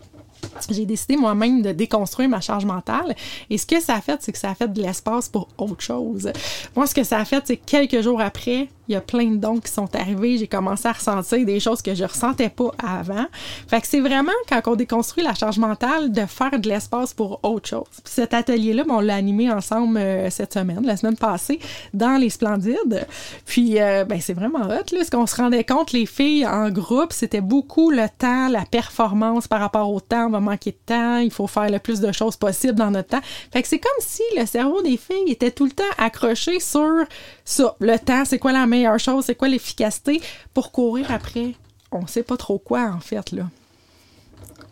j'ai 0.70 0.86
décidé 0.86 1.18
moi-même 1.18 1.62
de 1.62 1.72
déconstruire 1.72 2.30
ma 2.30 2.42
charge 2.42 2.66
mentale. 2.66 3.16
Et 3.50 3.58
ce 3.58 3.66
que 3.66 3.80
ça 3.80 3.96
a 3.96 4.02
fait, 4.02 4.18
c'est 4.22 4.32
que 4.32 4.38
ça 4.38 4.52
a 4.52 4.56
fait 4.56 4.72
de 4.72 4.82
l'espace 4.82 5.30
pour 5.30 5.48
autre 5.58 5.82
chose. 5.82 6.32
Moi, 6.76 6.88
ce 6.88 6.96
que 6.96 7.04
ça 7.04 7.20
a 7.20 7.26
fait, 7.26 7.44
c'est 7.46 7.58
que 7.58 7.66
quelques 7.66 8.02
jours 8.02 8.22
après, 8.22 8.68
il 8.88 8.94
y 8.94 8.96
a 8.96 9.02
plein 9.02 9.32
de 9.32 9.38
dons 9.38 9.60
qui 9.60 9.72
sont 9.72 9.94
arrivés. 9.96 10.38
J'ai 10.38 10.48
commencé 10.48 10.88
à 10.88 10.94
ressentir 10.94 11.46
des 11.46 11.60
choses 11.60 11.82
que 11.82 11.96
je 11.96 12.04
ressentais 12.04 12.50
pas 12.50 12.72
avant. 12.84 13.26
Fait 13.68 13.82
que 13.82 13.88
c'est 13.88 14.00
vraiment 14.00 14.32
quand 14.50 14.62
on 14.68 14.76
déconstruit 14.76 15.24
la 15.24 15.34
charge 15.34 15.58
mentale 15.58 16.12
de 16.12 16.26
faire 16.26 16.60
de 16.60 16.70
l'espace 16.70 17.14
pour 17.14 17.40
autre 17.44 17.68
chose. 17.68 17.88
cet 18.04 18.34
atelier-là, 18.34 18.84
on 18.90 19.00
l'a 19.00 19.16
animé 19.16 19.52
ensemble 19.52 19.98
euh, 19.98 20.30
cette 20.30 20.54
semaine, 20.54 20.86
la 20.86 20.98
semaine 20.98 21.18
passée, 21.18 21.60
dans 21.94 22.18
les 22.18 22.30
Splendides. 22.30 23.08
Puis 23.46 23.82
euh, 23.82 24.06
ben, 24.06 24.20
c'est 24.22 24.34
vraiment 24.34 24.62
hot. 24.62 24.96
Là, 24.96 25.04
ce 25.04 25.12
qu'on 25.12 25.26
se 25.26 25.36
rendait 25.36 25.64
compte, 25.64 25.92
les 25.92 26.06
filles 26.06 26.46
en 26.46 26.70
groupe, 26.70 27.12
c'était 27.12 27.42
beaucoup 27.42 27.92
le 27.92 28.08
temps, 28.18 28.48
la 28.50 28.66
performance 28.66 29.48
par 29.48 29.60
rapport 29.60 29.92
au 29.92 30.00
temps. 30.00 30.28
On 30.28 30.32
va 30.32 30.40
manquer 30.40 30.72
de 30.72 30.78
temps, 30.86 31.18
il 31.18 31.32
faut 31.32 31.48
faire 31.48 31.70
le 31.70 31.80
plus 31.80 32.00
de 32.00 32.12
choses 32.12 32.36
possible 32.36 32.76
dans 32.76 32.92
notre 32.92 33.10
temps. 33.10 33.22
Fait 33.52 33.62
que 33.62 33.68
c'est 33.68 33.80
comme 33.80 33.92
si 34.00 34.24
le 34.38 34.46
cerveau 34.46 34.82
des 34.82 34.98
filles 34.98 35.32
était 35.32 35.52
tout 35.52 35.66
le 35.66 35.72
temps 35.72 35.84
accroché 35.98 36.60
sur 36.60 37.06
ça. 37.46 37.76
Le 37.80 37.98
temps, 37.98 38.26
c'est 38.26 38.40
quoi 38.40 38.52
la 38.52 38.66
meilleure 38.66 39.00
chose, 39.00 39.26
c'est 39.26 39.36
quoi 39.36 39.48
l'efficacité? 39.48 40.22
Pour 40.54 40.72
courir 40.72 41.10
après. 41.12 41.54
On 41.92 42.08
sait 42.08 42.24
pas 42.24 42.36
trop 42.38 42.58
quoi, 42.58 42.92
en 42.94 43.00
fait, 43.00 43.32
là. 43.32 43.44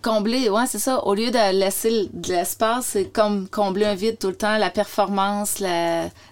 Combler, 0.01 0.49
ouais, 0.49 0.65
c'est 0.67 0.79
ça. 0.79 1.05
Au 1.05 1.13
lieu 1.13 1.31
de 1.31 1.53
laisser 1.57 2.09
de 2.11 2.27
l'espace, 2.33 2.87
c'est 2.87 3.05
comme 3.05 3.47
combler 3.47 3.85
un 3.85 3.95
vide 3.95 4.19
tout 4.19 4.27
le 4.27 4.35
temps, 4.35 4.57
la 4.57 4.69
performance, 4.69 5.63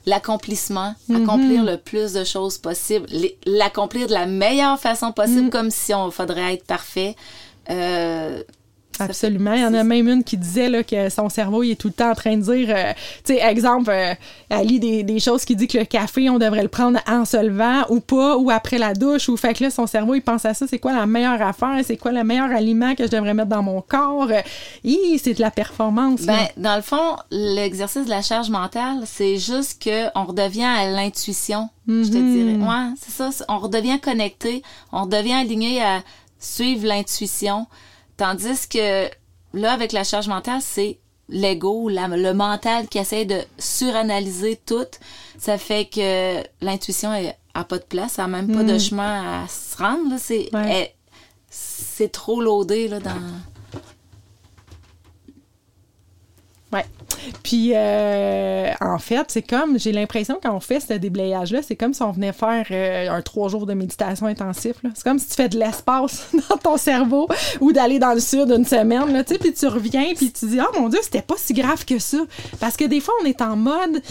l'accomplissement, 0.05 0.93
Mhm. 1.07 1.23
accomplir 1.23 1.63
le 1.63 1.77
plus 1.77 2.11
de 2.11 2.25
choses 2.25 2.57
possible, 2.57 3.07
l'accomplir 3.45 4.07
de 4.07 4.13
la 4.13 4.25
meilleure 4.25 4.77
façon 4.77 5.13
possible, 5.13 5.43
Mhm. 5.43 5.49
comme 5.51 5.71
si 5.71 5.93
on 5.93 6.11
faudrait 6.11 6.55
être 6.55 6.65
parfait. 6.65 7.15
Euh, 7.69 8.43
Absolument. 8.99 9.53
Il 9.53 9.61
y 9.61 9.65
en 9.65 9.73
a 9.73 9.83
même 9.83 10.07
une 10.07 10.23
qui 10.23 10.37
disait 10.37 10.69
là, 10.69 10.83
que 10.83 11.09
son 11.09 11.29
cerveau 11.29 11.63
il 11.63 11.71
est 11.71 11.75
tout 11.75 11.87
le 11.87 11.93
temps 11.93 12.11
en 12.11 12.15
train 12.15 12.37
de 12.37 12.41
dire, 12.43 12.67
euh, 12.75 12.93
tu 13.23 13.33
sais, 13.33 13.39
exemple, 13.41 13.89
euh, 13.89 14.13
elle 14.49 14.67
lit 14.67 14.79
des, 14.79 15.03
des 15.03 15.19
choses 15.19 15.43
qui 15.45 15.55
dit 15.55 15.67
que 15.67 15.77
le 15.77 15.85
café, 15.85 16.29
on 16.29 16.37
devrait 16.37 16.61
le 16.61 16.67
prendre 16.67 16.99
en 17.07 17.25
se 17.25 17.37
levant 17.37 17.83
ou 17.89 17.99
pas, 17.99 18.37
ou 18.37 18.51
après 18.51 18.77
la 18.77 18.93
douche, 18.93 19.29
ou 19.29 19.37
fait 19.37 19.53
que 19.53 19.63
là, 19.63 19.71
son 19.71 19.87
cerveau, 19.87 20.13
il 20.15 20.21
pense 20.21 20.45
à 20.45 20.53
ça, 20.53 20.67
c'est 20.67 20.77
quoi 20.77 20.93
la 20.93 21.05
meilleure 21.05 21.41
affaire, 21.41 21.79
c'est 21.83 21.97
quoi 21.97 22.11
le 22.11 22.23
meilleur 22.23 22.51
aliment 22.51 22.93
que 22.93 23.05
je 23.05 23.09
devrais 23.11 23.33
mettre 23.33 23.49
dans 23.49 23.63
mon 23.63 23.81
corps? 23.81 24.27
Euh, 24.29 24.41
hi, 24.83 25.17
c'est 25.17 25.33
de 25.33 25.41
la 25.41 25.51
performance. 25.51 26.21
Ben, 26.21 26.47
dans 26.57 26.75
le 26.75 26.81
fond, 26.81 27.15
l'exercice 27.31 28.05
de 28.05 28.09
la 28.09 28.21
charge 28.21 28.49
mentale, 28.49 29.03
c'est 29.05 29.37
juste 29.37 29.81
que 29.81 30.07
on 30.15 30.25
redevient 30.25 30.63
à 30.63 30.89
l'intuition, 30.91 31.69
je 31.87 32.09
te 32.09 32.17
Mhm. 32.17 32.33
dirais. 32.33 32.67
Ouais, 32.67 32.93
c'est 33.01 33.11
ça. 33.11 33.45
On 33.47 33.57
redevient 33.59 33.99
connecté, 33.99 34.61
on 34.91 35.03
redevient 35.03 35.33
aligné 35.33 35.81
à 35.81 36.01
suivre 36.39 36.85
l'intuition. 36.87 37.67
Tandis 38.21 38.67
que 38.69 39.09
là, 39.55 39.73
avec 39.73 39.93
la 39.93 40.03
charge 40.03 40.27
mentale, 40.27 40.61
c'est 40.61 40.99
l'ego, 41.27 41.89
le 41.89 42.33
mental 42.33 42.87
qui 42.87 42.99
essaie 42.99 43.25
de 43.25 43.39
suranalyser 43.57 44.61
tout. 44.63 44.85
Ça 45.39 45.57
fait 45.57 45.85
que 45.85 46.43
l'intuition 46.63 47.09
n'a 47.09 47.63
pas 47.63 47.79
de 47.79 47.83
place, 47.83 48.19
elle 48.19 48.25
n'a 48.25 48.43
même 48.43 48.55
pas 48.55 48.61
de 48.61 48.77
chemin 48.77 49.41
à 49.41 49.47
se 49.47 49.75
rendre. 49.75 50.15
Ouais. 50.53 50.95
c'est 51.49 52.11
trop 52.11 52.43
loadé 52.43 52.89
là, 52.89 52.99
dans... 52.99 53.17
Ouais. 56.71 56.85
Puis, 57.43 57.71
euh, 57.75 58.71
en 58.81 58.97
fait, 58.99 59.25
c'est 59.29 59.41
comme, 59.41 59.79
j'ai 59.79 59.91
l'impression 59.91 60.39
quand 60.41 60.55
on 60.55 60.59
fait 60.59 60.79
ce 60.79 60.93
déblayage-là, 60.93 61.61
c'est 61.61 61.75
comme 61.75 61.93
si 61.93 62.01
on 62.01 62.11
venait 62.11 62.33
faire 62.33 62.65
euh, 62.71 63.09
un 63.09 63.21
trois 63.21 63.49
jours 63.49 63.65
de 63.65 63.73
méditation 63.73 64.25
intensif. 64.27 64.75
là. 64.83 64.89
C'est 64.95 65.03
comme 65.03 65.19
si 65.19 65.27
tu 65.29 65.35
fais 65.35 65.49
de 65.49 65.57
l'espace 65.57 66.29
dans 66.49 66.57
ton 66.57 66.77
cerveau 66.77 67.27
ou 67.59 67.71
d'aller 67.71 67.99
dans 67.99 68.13
le 68.13 68.19
sud 68.19 68.49
une 68.51 68.65
semaine, 68.65 69.11
là, 69.13 69.23
tu 69.23 69.33
sais, 69.33 69.39
puis 69.39 69.53
tu 69.53 69.67
reviens, 69.67 70.13
puis 70.15 70.31
tu 70.31 70.45
dis, 70.47 70.59
oh 70.61 70.79
mon 70.79 70.89
Dieu, 70.89 70.99
c'était 71.03 71.21
pas 71.21 71.35
si 71.37 71.53
grave 71.53 71.85
que 71.85 71.99
ça. 71.99 72.19
Parce 72.59 72.77
que 72.77 72.85
des 72.85 72.99
fois, 72.99 73.13
on 73.21 73.25
est 73.25 73.41
en 73.41 73.55
mode, 73.55 74.01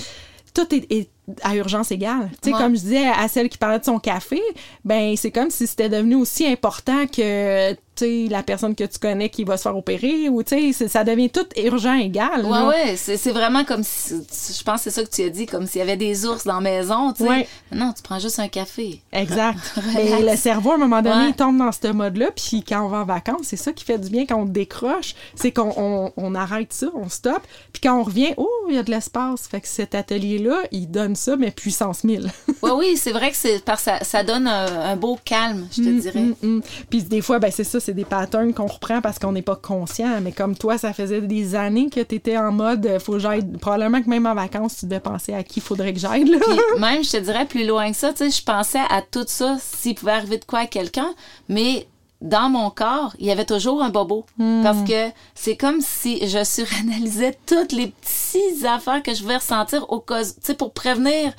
tout 0.54 0.74
est, 0.74 0.90
est 0.92 1.08
à 1.42 1.54
urgence 1.54 1.92
égale. 1.92 2.28
Tu 2.42 2.50
sais, 2.50 2.54
Ouais. 2.56 2.60
comme 2.60 2.74
je 2.74 2.80
disais 2.80 3.06
à 3.08 3.28
celle 3.28 3.48
qui 3.48 3.56
parlait 3.58 3.78
de 3.78 3.84
son 3.84 3.98
café, 4.00 4.40
ben 4.84 5.14
c'est 5.16 5.30
comme 5.30 5.50
si 5.50 5.66
c'était 5.68 5.88
devenu 5.88 6.16
aussi 6.16 6.44
important 6.46 7.06
que 7.06 7.72
la 8.06 8.42
personne 8.42 8.74
que 8.74 8.84
tu 8.84 8.98
connais 8.98 9.28
qui 9.28 9.44
va 9.44 9.56
se 9.56 9.62
faire 9.62 9.76
opérer 9.76 10.28
ou 10.28 10.42
tu 10.42 10.72
sais, 10.72 10.88
ça 10.88 11.04
devient 11.04 11.30
tout 11.30 11.46
urgent 11.56 11.94
égal. 11.94 12.44
Ouais, 12.44 12.50
là. 12.50 12.68
ouais, 12.68 12.96
c'est 12.96 13.30
vraiment 13.30 13.64
comme 13.64 13.82
si, 13.82 14.14
je 14.58 14.62
pense 14.62 14.82
que 14.84 14.90
c'est 14.90 15.00
ça 15.00 15.04
que 15.04 15.10
tu 15.10 15.22
as 15.22 15.28
dit, 15.30 15.46
comme 15.46 15.66
s'il 15.66 15.78
y 15.80 15.82
avait 15.82 15.96
des 15.96 16.26
ours 16.26 16.44
dans 16.44 16.54
la 16.56 16.60
maison, 16.60 17.12
tu 17.12 17.24
sais. 17.24 17.28
Ouais. 17.28 17.48
Non, 17.72 17.92
tu 17.92 18.02
prends 18.02 18.18
juste 18.18 18.38
un 18.38 18.48
café. 18.48 19.00
Exact. 19.12 19.58
Mais 19.94 20.20
le 20.22 20.36
cerveau, 20.36 20.72
à 20.72 20.74
un 20.74 20.78
moment 20.78 21.02
donné, 21.02 21.10
Ouais. 21.10 21.28
il 21.30 21.34
tombe 21.34 21.58
dans 21.58 21.72
ce 21.72 21.88
mode-là. 21.92 22.28
Puis 22.34 22.62
quand 22.66 22.84
on 22.84 22.88
va 22.88 22.98
en 22.98 23.04
vacances, 23.04 23.42
c'est 23.44 23.56
ça 23.56 23.72
qui 23.72 23.84
fait 23.84 23.98
du 23.98 24.10
bien 24.10 24.26
quand 24.26 24.36
on 24.36 24.44
décroche. 24.44 25.14
C'est 25.34 25.52
qu'on 25.52 25.72
on, 25.76 26.12
on 26.16 26.34
arrête 26.34 26.72
ça, 26.72 26.86
on 26.94 27.08
stoppe. 27.08 27.42
Puis 27.72 27.80
quand 27.82 27.98
on 27.98 28.02
revient, 28.02 28.32
oh, 28.36 28.48
il 28.68 28.74
y 28.76 28.78
a 28.78 28.82
de 28.82 28.90
l'espace. 28.90 29.48
Fait 29.48 29.60
que 29.60 29.68
cet 29.68 29.94
atelier-là, 29.94 30.56
il 30.72 30.90
donne 30.90 31.16
ça, 31.16 31.36
mais 31.36 31.50
puissance 31.50 32.04
1000. 32.04 32.30
Ouais, 32.62 32.72
oui, 32.72 32.96
c'est 32.98 33.12
vrai 33.12 33.30
que 33.30 33.36
ça, 33.36 34.00
ça 34.02 34.22
donne 34.22 34.46
un, 34.46 34.90
un 34.90 34.96
beau 34.96 35.18
calme, 35.24 35.66
je 35.72 35.82
te 35.82 35.88
dirais. 36.00 36.20
Mm, 36.20 36.34
mm. 36.56 36.62
Puis 36.90 37.02
des 37.04 37.22
fois, 37.22 37.38
ben 37.38 37.50
c'est 37.50 37.64
ça, 37.64 37.80
c'est 37.90 37.94
des 37.94 38.04
patterns 38.04 38.54
qu'on 38.54 38.66
reprend 38.66 39.00
parce 39.00 39.18
qu'on 39.18 39.32
n'est 39.32 39.42
pas 39.42 39.56
conscient. 39.56 40.20
Mais 40.22 40.30
comme 40.30 40.56
toi, 40.56 40.78
ça 40.78 40.92
faisait 40.92 41.20
des 41.20 41.56
années 41.56 41.90
que 41.90 41.98
tu 42.00 42.14
étais 42.14 42.36
en 42.36 42.52
mode, 42.52 42.86
euh, 42.86 43.00
faut 43.00 43.14
que 43.14 43.18
j'aide. 43.18 43.58
Probablement 43.58 44.00
que 44.00 44.08
même 44.08 44.26
en 44.26 44.34
vacances, 44.34 44.76
tu 44.78 44.86
devais 44.86 45.00
penser 45.00 45.34
à 45.34 45.42
qui 45.42 45.60
faudrait 45.60 45.92
que 45.92 45.98
j'aide. 45.98 46.28
même, 46.78 47.02
je 47.02 47.10
te 47.10 47.16
dirais, 47.16 47.46
plus 47.46 47.66
loin 47.66 47.90
que 47.90 47.96
ça, 47.96 48.12
tu 48.12 48.18
sais, 48.18 48.30
je 48.30 48.44
pensais 48.44 48.78
à 48.78 49.02
tout 49.02 49.24
ça 49.26 49.56
s'il 49.58 49.96
pouvait 49.96 50.12
arriver 50.12 50.38
de 50.38 50.44
quoi 50.44 50.60
à 50.60 50.66
quelqu'un, 50.66 51.08
mais 51.48 51.88
dans 52.20 52.48
mon 52.48 52.70
corps, 52.70 53.14
il 53.18 53.26
y 53.26 53.32
avait 53.32 53.44
toujours 53.44 53.82
un 53.82 53.88
bobo. 53.88 54.24
Parce 54.62 54.88
que 54.88 55.10
c'est 55.34 55.56
comme 55.56 55.80
si 55.80 56.28
je 56.28 56.44
suranalysais 56.44 57.36
toutes 57.46 57.72
les 57.72 57.88
petites 57.88 58.64
affaires 58.64 59.02
que 59.02 59.14
je 59.14 59.22
pouvais 59.22 59.38
ressentir 59.38 59.90
au 59.90 59.98
cas, 59.98 60.22
tu 60.22 60.30
sais, 60.42 60.54
pour 60.54 60.72
prévenir 60.72 61.32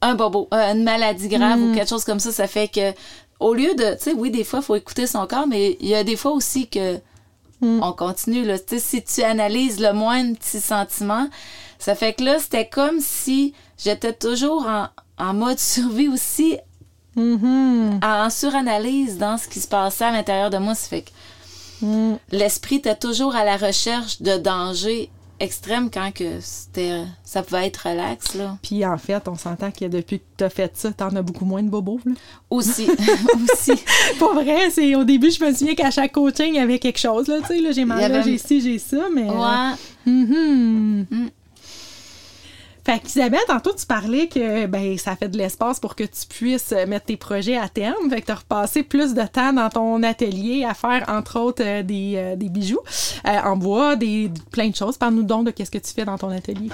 un 0.00 0.14
bobo, 0.14 0.48
euh, 0.52 0.72
une 0.72 0.84
maladie 0.84 1.28
grave 1.28 1.60
ou 1.60 1.74
quelque 1.74 1.88
chose 1.88 2.04
comme 2.04 2.20
ça. 2.20 2.30
Ça 2.30 2.46
fait 2.46 2.68
que, 2.68 2.92
au 3.40 3.54
lieu 3.54 3.74
de, 3.74 3.94
tu 3.96 4.04
sais, 4.04 4.12
oui, 4.14 4.30
des 4.30 4.44
fois, 4.44 4.60
il 4.60 4.64
faut 4.64 4.76
écouter 4.76 5.06
son 5.06 5.26
corps, 5.26 5.46
mais 5.46 5.76
il 5.80 5.88
y 5.88 5.94
a 5.94 6.04
des 6.04 6.16
fois 6.16 6.32
aussi 6.32 6.68
que 6.68 6.98
on 7.62 7.92
continue, 7.92 8.44
là. 8.44 8.56
Si 8.78 9.02
tu 9.02 9.22
analyses 9.22 9.80
le 9.80 9.92
moindre 9.94 10.36
petit 10.36 10.60
sentiment, 10.60 11.28
ça 11.78 11.94
fait 11.94 12.12
que 12.12 12.22
là, 12.22 12.38
c'était 12.38 12.68
comme 12.68 13.00
si 13.00 13.54
j'étais 13.82 14.12
toujours 14.12 14.66
en, 14.66 14.88
en 15.18 15.32
mode 15.34 15.58
survie 15.74 16.08
aussi, 16.08 16.58
Mhm. 17.16 18.00
en 18.02 18.28
suranalyse 18.28 19.18
dans 19.18 19.38
ce 19.38 19.46
qui 19.48 19.60
se 19.60 19.68
passait 19.68 20.04
à 20.04 20.10
l'intérieur 20.10 20.50
de 20.50 20.58
moi. 20.58 20.74
Ça 20.74 20.88
fait 20.88 21.02
que 21.02 21.10
Mm. 21.82 22.16
l'esprit 22.30 22.76
était 22.76 22.94
toujours 22.96 23.34
à 23.34 23.44
la 23.44 23.56
recherche 23.56 24.22
de 24.22 24.36
dangers 24.36 25.10
extrêmes 25.44 25.90
quand 25.90 26.12
que 26.12 26.40
c'était 26.40 27.02
ça 27.22 27.42
pouvait 27.42 27.66
être 27.66 27.88
relax, 27.88 28.34
là. 28.34 28.58
Puis 28.62 28.84
en 28.84 28.98
fait, 28.98 29.28
on 29.28 29.36
s'entend 29.36 29.70
que 29.70 29.84
depuis 29.86 30.18
que 30.18 30.24
tu 30.38 30.44
as 30.44 30.50
fait 30.50 30.70
ça, 30.76 30.92
t'en 30.92 31.14
as 31.14 31.22
beaucoup 31.22 31.44
moins 31.44 31.62
de 31.62 31.68
bobos. 31.68 32.00
Là. 32.04 32.12
Aussi, 32.50 32.88
aussi. 33.52 33.72
Pour 34.18 34.34
vrai, 34.34 34.70
c'est 34.70 34.94
au 34.94 35.04
début, 35.04 35.30
je 35.30 35.44
me 35.44 35.52
souviens 35.52 35.74
qu'à 35.74 35.90
chaque 35.90 36.12
coaching, 36.12 36.48
il 36.48 36.56
y 36.56 36.58
avait 36.58 36.78
quelque 36.78 36.98
chose. 36.98 37.28
Là, 37.28 37.40
tu 37.40 37.48
sais, 37.48 37.60
là, 37.60 37.72
j'ai 37.72 37.84
mal, 37.84 38.02
avait 38.02 38.22
j'ai 38.22 38.38
ci, 38.38 38.60
j'ai 38.60 38.78
ça, 38.78 39.08
mais. 39.14 39.24
Ouais. 39.24 39.74
Mhm. 40.06 41.06
Mm. 41.10 41.28
Fait 42.84 42.98
qu'Isabelle, 42.98 43.40
tantôt, 43.46 43.72
tu 43.74 43.86
parlais 43.86 44.28
que 44.28 44.66
ben, 44.66 44.98
ça 44.98 45.16
fait 45.16 45.28
de 45.28 45.38
l'espace 45.38 45.80
pour 45.80 45.96
que 45.96 46.04
tu 46.04 46.26
puisses 46.28 46.72
mettre 46.86 47.06
tes 47.06 47.16
projets 47.16 47.56
à 47.56 47.68
terme. 47.68 48.10
Fait 48.10 48.20
que 48.20 48.26
tu 48.26 48.32
as 48.32 48.36
repassé 48.36 48.82
plus 48.82 49.14
de 49.14 49.22
temps 49.22 49.54
dans 49.54 49.70
ton 49.70 50.02
atelier 50.02 50.66
à 50.68 50.74
faire, 50.74 51.06
entre 51.08 51.40
autres, 51.40 51.62
euh, 51.64 51.82
des, 51.82 52.12
euh, 52.16 52.36
des 52.36 52.50
bijoux 52.50 52.80
euh, 53.26 53.38
en 53.42 53.56
bois, 53.56 53.96
des, 53.96 54.30
plein 54.50 54.68
de 54.68 54.76
choses. 54.76 54.98
Parle-nous 54.98 55.22
donc 55.22 55.46
de 55.46 55.50
qu'est-ce 55.50 55.70
que 55.70 55.78
tu 55.78 55.92
fais 55.94 56.04
dans 56.04 56.18
ton 56.18 56.28
atelier. 56.28 56.68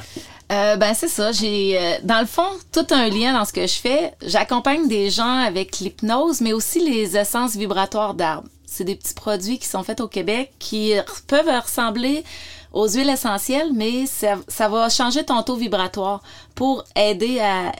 Ben 0.48 0.94
c'est 0.94 1.08
ça. 1.08 1.30
J'ai 1.30 1.78
dans 2.02 2.18
le 2.18 2.26
fond 2.26 2.42
tout 2.72 2.86
un 2.90 3.08
lien 3.08 3.32
dans 3.32 3.44
ce 3.44 3.52
que 3.52 3.66
je 3.66 3.74
fais. 3.74 4.12
J'accompagne 4.26 4.88
des 4.88 5.10
gens 5.10 5.38
avec 5.38 5.78
l'hypnose, 5.78 6.40
mais 6.40 6.52
aussi 6.52 6.80
les 6.80 7.16
essences 7.16 7.54
vibratoires 7.54 8.14
d'arbres. 8.14 8.48
C'est 8.66 8.82
des 8.82 8.96
petits 8.96 9.14
produits 9.14 9.60
qui 9.60 9.68
sont 9.68 9.84
faits 9.84 10.00
au 10.00 10.08
Québec 10.08 10.52
qui 10.58 10.92
peuvent 11.28 11.62
ressembler 11.62 12.24
aux 12.72 12.88
huiles 12.88 13.10
essentielles, 13.10 13.72
mais 13.74 14.04
ça, 14.06 14.68
va 14.68 14.88
changer 14.88 15.24
ton 15.24 15.42
taux 15.42 15.56
vibratoire 15.56 16.22
pour 16.54 16.84
aider 16.94 17.40
à 17.40 17.72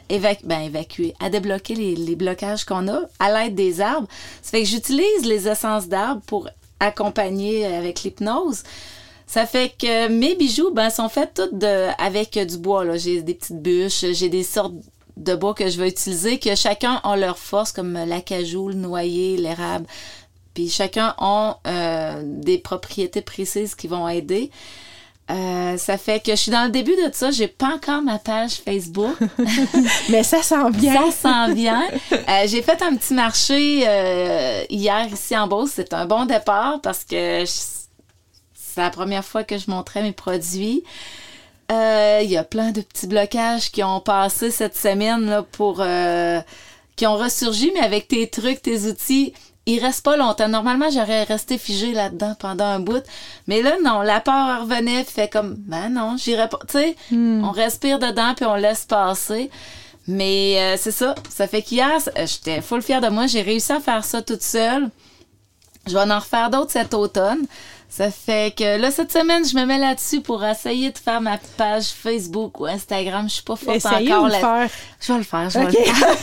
ben, 0.44 0.60
évacuer, 0.60 1.14
à 1.20 1.30
débloquer 1.30 1.74
les, 1.74 2.16
blocages 2.16 2.64
qu'on 2.64 2.88
a 2.88 3.02
à 3.18 3.32
l'aide 3.32 3.54
des 3.54 3.80
arbres. 3.80 4.08
Ça 4.42 4.50
fait 4.50 4.62
que 4.62 4.68
j'utilise 4.68 5.24
les 5.24 5.48
essences 5.48 5.88
d'arbres 5.88 6.22
pour 6.26 6.48
accompagner 6.80 7.66
avec 7.66 8.02
l'hypnose. 8.02 8.62
Ça 9.26 9.46
fait 9.46 9.72
que 9.78 10.08
mes 10.08 10.34
bijoux, 10.34 10.72
ben, 10.72 10.90
sont 10.90 11.08
faits 11.08 11.34
toutes 11.34 11.56
de, 11.56 11.88
avec 12.02 12.36
du 12.36 12.58
bois. 12.58 12.96
J'ai 12.96 13.22
des 13.22 13.34
petites 13.34 13.62
bûches, 13.62 14.04
j'ai 14.12 14.28
des 14.28 14.42
sortes 14.42 14.74
de 15.16 15.34
bois 15.34 15.54
que 15.54 15.68
je 15.68 15.78
vais 15.80 15.88
utiliser, 15.88 16.38
que 16.38 16.54
chacun 16.54 17.00
a 17.04 17.16
leur 17.16 17.38
force, 17.38 17.72
comme 17.72 17.92
l'acajou, 17.92 18.68
le 18.68 18.74
noyer, 18.74 19.36
l'érable. 19.36 19.86
Puis 20.54 20.68
chacun 20.68 21.14
a 21.18 21.58
euh, 21.66 22.22
des 22.24 22.58
propriétés 22.58 23.22
précises 23.22 23.74
qui 23.74 23.88
vont 23.88 24.08
aider. 24.08 24.50
Euh, 25.30 25.76
ça 25.76 25.96
fait 25.96 26.18
que 26.24 26.32
je 26.32 26.36
suis 26.36 26.50
dans 26.50 26.64
le 26.64 26.70
début 26.70 26.96
de 26.96 27.10
ça. 27.12 27.30
J'ai 27.30 27.46
pas 27.46 27.74
encore 27.74 28.02
ma 28.02 28.18
page 28.18 28.54
Facebook. 28.54 29.16
Mais 30.08 30.24
ça 30.24 30.42
s'en 30.42 30.70
vient. 30.70 31.10
Ça 31.12 31.46
s'en 31.46 31.54
vient. 31.54 31.84
Euh, 32.12 32.46
j'ai 32.46 32.62
fait 32.62 32.82
un 32.82 32.96
petit 32.96 33.14
marché 33.14 33.80
hier 34.70 35.06
ici 35.12 35.36
en 35.36 35.46
Beauce. 35.46 35.70
C'est 35.76 35.92
un 35.92 36.06
bon 36.06 36.26
départ 36.26 36.80
parce 36.80 37.04
que 37.04 37.44
c'est 37.46 38.80
la 38.80 38.90
première 38.90 39.24
fois 39.24 39.44
que 39.44 39.56
je 39.56 39.70
montrais 39.70 40.02
mes 40.02 40.12
produits. 40.12 40.82
Il 41.70 42.26
y 42.28 42.36
a 42.36 42.42
plein 42.42 42.72
de 42.72 42.80
petits 42.80 43.06
blocages 43.06 43.70
qui 43.70 43.84
ont 43.84 44.00
passé 44.00 44.50
cette 44.50 44.76
semaine 44.76 45.26
là, 45.26 45.44
pour 45.44 45.80
qui 46.96 47.06
ont 47.06 47.16
ressurgi, 47.16 47.70
mais 47.72 47.80
avec 47.80 48.08
tes 48.08 48.28
trucs, 48.28 48.60
tes 48.60 48.86
outils, 48.86 49.32
il 49.70 49.80
reste 49.80 50.04
pas 50.04 50.16
longtemps. 50.16 50.48
Normalement, 50.48 50.90
j'aurais 50.90 51.24
resté 51.24 51.58
figé 51.58 51.92
là-dedans 51.92 52.34
pendant 52.38 52.64
un 52.64 52.80
bout. 52.80 53.02
Mais 53.46 53.62
là, 53.62 53.76
non, 53.84 54.02
la 54.02 54.20
peur 54.20 54.62
revenait, 54.62 55.04
fait 55.04 55.28
comme, 55.28 55.54
ben 55.56 55.90
non, 55.90 56.16
j'irai 56.16 56.48
pas. 56.48 56.58
Tu 56.66 56.78
sais, 56.78 56.96
hmm. 57.10 57.44
on 57.44 57.50
respire 57.50 57.98
dedans 57.98 58.34
puis 58.34 58.44
on 58.44 58.54
laisse 58.54 58.84
passer. 58.84 59.50
Mais 60.06 60.56
euh, 60.58 60.76
c'est 60.78 60.92
ça. 60.92 61.14
Ça 61.28 61.46
fait 61.46 61.62
qu'hier, 61.62 61.98
j'étais 62.16 62.60
full 62.60 62.82
fière 62.82 63.00
de 63.00 63.08
moi. 63.08 63.26
J'ai 63.26 63.42
réussi 63.42 63.72
à 63.72 63.80
faire 63.80 64.04
ça 64.04 64.22
toute 64.22 64.42
seule. 64.42 64.90
Je 65.86 65.92
vais 65.92 66.00
en 66.00 66.18
refaire 66.18 66.50
d'autres 66.50 66.72
cet 66.72 66.94
automne. 66.94 67.46
Ça 67.90 68.08
fait 68.08 68.56
que 68.56 68.78
là, 68.80 68.92
cette 68.92 69.10
semaine, 69.10 69.44
je 69.44 69.56
me 69.56 69.66
mets 69.66 69.78
là-dessus 69.78 70.20
pour 70.20 70.44
essayer 70.44 70.92
de 70.92 70.98
faire 70.98 71.20
ma 71.20 71.38
page 71.56 71.86
Facebook 71.86 72.60
ou 72.60 72.66
Instagram. 72.66 73.28
Je 73.28 73.34
suis 73.34 73.42
pas 73.42 73.56
forte 73.56 73.84
encore 73.84 74.28
là. 74.28 74.68
Je 75.00 75.12
vais 75.12 75.18
le 75.18 75.24
faire, 75.24 75.50
je 75.50 75.58
vais 75.58 75.64
le 75.64 75.72
faire. 75.72 76.16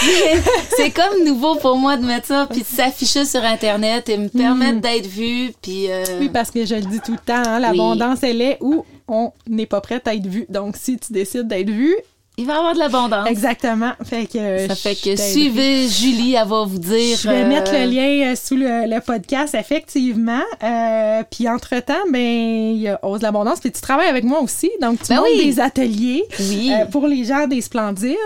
c'est 0.76 0.90
comme 0.90 1.24
nouveau 1.24 1.56
pour 1.56 1.76
moi 1.76 1.96
de 1.96 2.06
mettre 2.06 2.28
ça, 2.28 2.46
puis 2.48 2.60
de 2.60 2.66
s'afficher 2.66 3.24
sur 3.24 3.42
Internet 3.44 4.08
et 4.08 4.18
me 4.18 4.28
permettre 4.28 4.78
hmm. 4.78 4.80
d'être 4.80 5.06
vue. 5.06 5.52
Puis, 5.60 5.90
euh, 5.90 6.04
Oui, 6.20 6.28
parce 6.28 6.52
que 6.52 6.64
je 6.64 6.76
le 6.76 6.82
dis 6.82 7.00
tout 7.00 7.12
le 7.12 7.18
temps, 7.18 7.42
hein, 7.44 7.58
l'abondance, 7.58 8.22
elle 8.22 8.40
est 8.40 8.58
où 8.60 8.84
on 9.08 9.32
n'est 9.48 9.66
pas 9.66 9.80
prêt 9.80 10.00
à 10.06 10.14
être 10.14 10.26
vu. 10.26 10.46
Donc, 10.48 10.76
si 10.76 10.96
tu 10.96 11.12
décides 11.12 11.48
d'être 11.48 11.70
vu, 11.70 11.92
il 12.40 12.46
va 12.46 12.54
y 12.54 12.56
avoir 12.56 12.72
de 12.72 12.78
l'abondance. 12.78 13.28
Exactement. 13.28 13.92
Fait 14.02 14.24
que, 14.24 14.66
ça 14.66 14.74
fait 14.74 14.94
que 14.94 15.14
suivez 15.14 15.88
Julie, 15.88 16.34
elle 16.34 16.48
va 16.48 16.64
vous 16.64 16.78
dire. 16.78 17.18
Je 17.18 17.28
vais 17.28 17.44
mettre 17.44 17.72
le 17.72 17.80
euh, 17.80 17.86
lien 17.86 18.32
euh, 18.32 18.34
sous 18.34 18.56
le, 18.56 18.98
podcast, 19.00 19.54
effectivement. 19.54 20.40
Euh, 20.62 21.22
puis 21.30 21.48
entre-temps, 21.50 22.06
ben, 22.10 22.18
il 22.18 22.80
y 22.80 22.88
a 22.88 22.98
Ose 23.02 23.20
l'abondance. 23.20 23.60
Puis 23.60 23.70
tu 23.70 23.82
travailles 23.82 24.08
avec 24.08 24.24
moi 24.24 24.40
aussi. 24.40 24.70
Donc, 24.80 25.02
tu 25.02 25.08
ben 25.08 25.16
montes 25.16 25.36
des 25.36 25.60
ateliers 25.60 26.24
oui. 26.38 26.72
pour 26.90 27.06
les 27.06 27.24
gens 27.24 27.46
des 27.46 27.60
Splendides. 27.60 28.16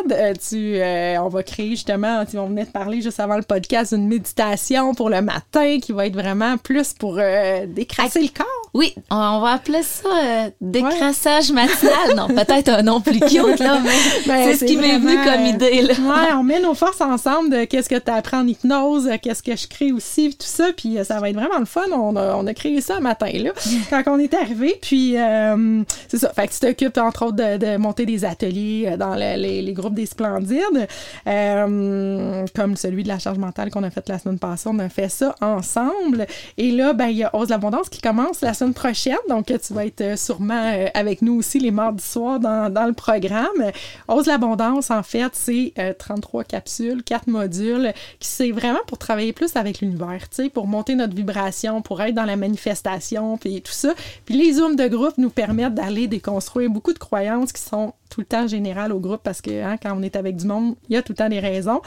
tu, 0.49 0.81
on 1.19 1.29
va 1.29 1.43
créer 1.43 1.71
justement, 1.71 2.25
tu 2.25 2.37
vas 2.37 2.47
venir 2.47 2.67
te 2.67 2.73
parler 2.73 3.03
juste 3.03 3.19
avant 3.19 3.37
le 3.37 3.43
podcast, 3.43 3.93
une 3.93 4.07
méditation 4.07 4.95
pour 4.95 5.11
le 5.11 5.23
matin 5.23 5.79
qui 5.83 5.91
va 5.91 6.07
être 6.07 6.15
vraiment 6.15 6.57
plus 6.57 6.93
pour 6.93 7.19
décrasser 7.67 8.23
le 8.23 8.29
corps. 8.29 8.47
Oui, 8.75 8.95
on 9.11 9.41
va 9.41 9.53
appeler 9.53 9.83
ça 9.83 10.51
décrassage 10.61 11.51
matinal. 11.51 12.15
non, 12.17 12.29
peut-être 12.29 12.69
un 12.69 12.83
nom 12.83 13.01
plus 13.01 13.21
cute, 13.21 13.59
là, 13.59 13.81
mais 13.83 14.04
ben, 14.27 14.45
c'est 14.45 14.57
ce 14.57 14.65
qui 14.65 14.77
m'est 14.77 14.99
venu 14.99 15.17
comme 15.25 15.47
idée. 15.47 15.83
Là. 15.83 15.95
Ouais, 15.95 16.33
on 16.35 16.43
met 16.43 16.61
nos 16.61 16.75
forces 16.75 17.01
ensemble 17.01 17.51
de 17.51 17.65
qu'est-ce 17.65 17.89
que 17.89 17.99
tu 17.99 18.11
apprends 18.11 18.41
en 18.41 18.47
hypnose, 18.47 19.09
qu'est-ce 19.23 19.43
que 19.43 19.57
je 19.57 19.67
crée 19.67 19.93
aussi, 19.93 20.31
tout 20.31 20.47
ça. 20.47 20.71
Puis 20.77 20.99
euh, 20.99 21.05
ça 21.05 21.21
va 21.21 21.31
être 21.31 21.37
vraiment 21.37 21.59
le 21.59 21.65
fun. 21.65 21.85
On 21.93 22.17
a, 22.17 22.35
on 22.37 22.47
a 22.47 22.55
créé 22.55 22.81
ça 22.81 22.97
un 22.97 23.01
matin, 23.01 23.31
là, 23.33 23.51
quand 23.91 24.03
on 24.07 24.19
est 24.19 24.35
arrivé. 24.35 24.79
Puis 24.81 25.17
euh, 25.17 25.83
c'est 26.09 26.19
ça. 26.19 26.33
Fait 26.33 26.49
que 26.49 26.53
tu 26.53 26.61
t'occupes, 26.61 26.99
entre 26.99 27.27
autres, 27.27 27.37
de, 27.37 27.77
monter 27.77 28.07
des 28.07 28.25
ateliers 28.25 28.89
euh, 28.89 28.97
dans 28.97 29.15
les, 29.15 29.63
les, 29.63 29.73
groupes 29.73 29.95
des 29.95 30.07
Splendides, 30.07 30.89
comme 31.25 32.77
celui 32.77 33.03
de 33.03 33.09
la 33.09 33.19
charge 33.19 33.39
mentale 33.39 33.71
qu'on 33.71 33.83
a 33.83 33.91
fait 33.91 34.09
la 34.09 34.19
semaine 34.19 34.39
passée. 34.39 34.69
On 34.73 34.79
a 34.79 34.89
fait 34.89 35.09
ça 35.09 35.35
ensemble. 35.41 36.27
Et 36.57 36.71
là, 36.71 36.93
ben, 36.93 37.09
il 37.09 37.19
y 37.19 37.25
a 37.25 37.35
Ose 37.35 37.49
l'Abondance 37.49 37.89
qui 37.89 38.01
commence 38.01 38.41
la 38.41 38.55
semaine 38.55 38.75
prochaine. 38.75 39.17
Donc, 39.29 39.47
tu 39.47 39.75
vas 39.75 39.87
être 39.87 40.19
sûrement 40.19 40.73
avec 40.95 41.23
nous 41.23 41.35
aussi 41.35 41.59
les 41.59 41.71
mardis 41.71 42.05
soirs 42.05 42.41
dans, 42.41 42.73
dans 42.73 42.87
le 42.87 42.93
programme. 42.93 43.73
Ose 44.09 44.27
l'abondance, 44.27 44.91
en 44.91 45.03
fait, 45.03 45.31
c'est 45.33 45.73
33 45.99 46.41
euh, 46.41 46.45
capsules, 46.45 47.03
4 47.03 47.27
modules, 47.29 47.93
qui 48.19 48.29
c'est 48.29 48.51
vraiment 48.51 48.81
pour 48.87 48.99
travailler 48.99 49.33
plus 49.33 49.57
avec 49.57 49.81
l'univers, 49.81 50.29
pour 50.53 50.67
monter 50.67 50.95
notre 50.95 51.15
vibration, 51.15 51.83
pour 51.83 52.01
être 52.03 52.15
dans 52.15 52.25
la 52.25 52.37
manifestation, 52.37 53.37
puis 53.39 53.63
tout 53.63 53.73
ça. 53.73 53.95
Puis 54.25 54.37
les 54.37 54.55
zooms 54.55 54.77
de 54.77 54.89
groupe 54.89 55.19
nous 55.19 55.31
permettent 55.31 55.75
d'aller 55.75 56.07
déconstruire 56.07 56.71
beaucoup 56.71 56.93
de 56.93 56.99
croyances 56.99 57.53
qui 57.53 57.63
sont 57.63 57.95
tout 58.15 58.21
le 58.21 58.27
temps 58.27 58.47
générales 58.47 58.93
au 58.93 59.01
groupe 59.01 59.23
parce 59.25 59.41
que 59.41 59.51
hein, 59.65 59.77
quand 59.83 59.93
on 59.99 60.03
est 60.03 60.15
avec 60.15 60.37
du 60.37 60.47
monde, 60.47 60.77
il 60.89 60.95
y 60.95 60.97
a 60.97 61.03
tout 61.03 61.13
le 61.13 61.17
temps 61.17 61.29
des 61.29 61.41
raisons. 61.41 61.83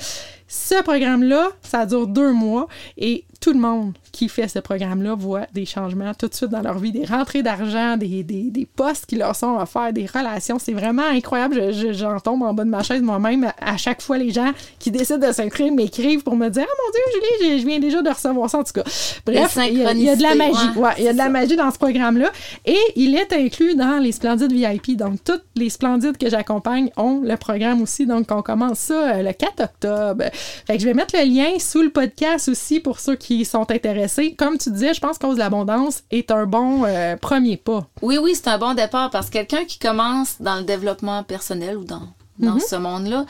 Ce 0.50 0.82
programme-là, 0.84 1.52
ça 1.62 1.86
dure 1.86 2.06
deux 2.06 2.34
mois 2.34 2.68
et 2.98 3.24
tout 3.40 3.54
le 3.54 3.60
monde 3.60 3.94
qui 4.12 4.30
fait 4.30 4.48
ce 4.48 4.60
programme-là 4.60 5.16
voit 5.16 5.46
des 5.54 5.66
changements 5.66 6.14
tout 6.14 6.28
de 6.28 6.34
suite 6.34 6.50
dans 6.50 6.62
leur 6.62 6.80
vie, 6.80 6.92
des 6.92 7.06
rentrées 7.06 7.44
d'argent, 7.44 7.96
des, 7.96 8.24
des, 8.24 8.50
des, 8.50 8.66
postes 8.66 9.06
qui 9.06 9.16
leur 9.16 9.36
sont 9.36 9.56
offerts, 9.58 9.94
des 9.94 10.06
relations. 10.06 10.58
C'est 10.60 10.74
vraiment 10.74 11.06
incroyable. 11.06 11.72
J'en 11.94 12.20
tombe 12.20 12.44
en 12.44 12.54
bas 12.54 12.64
de 12.66 12.70
ma 12.70 12.84
chaise 12.84 13.02
moi-même. 13.02 13.52
À 13.60 13.78
chaque 13.78 14.02
fois, 14.02 14.18
les 14.18 14.32
gens 14.32 14.52
qui 14.80 14.92
décident 14.92 15.28
de 15.28 15.32
s'inscrire 15.32 15.72
m'écrivent 15.72 16.24
pour 16.24 16.36
me 16.36 16.50
dire 16.50 16.66
Ah 16.68 16.76
mon 16.84 16.92
Dieu, 16.92 17.48
Julie, 17.48 17.62
je 17.62 17.68
viens 17.68 17.80
déjà 17.80 18.02
de 18.02 18.10
recevoir 18.10 18.50
ça 18.50 18.60
en 18.60 18.64
tout 18.64 18.74
cas. 18.74 18.84
Bref, 19.26 19.58
il 19.70 19.78
y, 19.78 20.10
a, 20.10 20.16
de 20.16 20.24
la 20.24 20.36
magie. 20.36 20.78
Ouais, 20.78 20.92
il 20.98 21.04
y 21.04 21.08
a 21.08 21.14
de 21.14 21.18
la 21.18 21.30
magie 21.30 21.56
dans 21.56 21.72
ce 21.72 21.78
programme-là. 21.78 22.32
Et 22.66 22.80
il 22.96 23.16
est 23.16 23.32
inclus 23.34 23.76
dans 23.76 24.00
les 24.02 24.12
Splendides 24.12 24.52
VIP. 24.52 24.98
Donc, 24.98 25.24
toutes 25.24 25.46
les 25.56 25.70
Splendides 25.70 26.17
que 26.18 26.30
j'accompagne 26.30 26.90
ont 26.98 27.22
le 27.24 27.36
programme 27.38 27.82
aussi. 27.82 28.06
Donc, 28.06 28.28
on 28.32 28.42
commence 28.42 28.80
ça 28.80 29.16
euh, 29.16 29.24
le 29.24 29.34
4 29.34 29.64
octobre. 29.64 30.26
Fait 30.66 30.76
que 30.76 30.80
je 30.80 30.88
vais 30.88 30.94
mettre 30.94 31.16
le 31.18 31.24
lien 31.24 31.60
sous 31.60 31.82
le 31.82 31.90
podcast 31.90 32.50
aussi 32.50 32.80
pour 32.80 33.00
ceux 33.00 33.16
qui 33.16 33.46
sont 33.46 33.70
intéressés. 33.72 34.36
Comme 34.36 34.58
tu 34.58 34.72
disais, 34.72 34.94
je 34.94 35.00
pense 35.00 35.18
qu'Ose 35.18 35.38
l'abondance 35.38 36.04
est 36.12 36.32
un 36.32 36.46
bon 36.46 36.84
euh, 36.86 37.16
premier 37.18 37.58
pas. 37.58 37.88
Oui, 38.02 38.18
oui, 38.22 38.34
c'est 38.36 38.48
un 38.50 38.58
bon 38.58 38.74
départ 38.74 39.10
parce 39.10 39.28
que 39.30 39.38
quelqu'un 39.38 39.66
qui 39.66 39.80
commence 39.80 40.42
dans 40.42 40.56
le 40.56 40.64
développement 40.64 41.24
personnel 41.24 41.78
ou 41.78 41.84
dans, 41.84 42.08
dans 42.40 42.56
mhm. 42.56 42.60
ce 42.60 42.76
monde-là, 42.76 43.26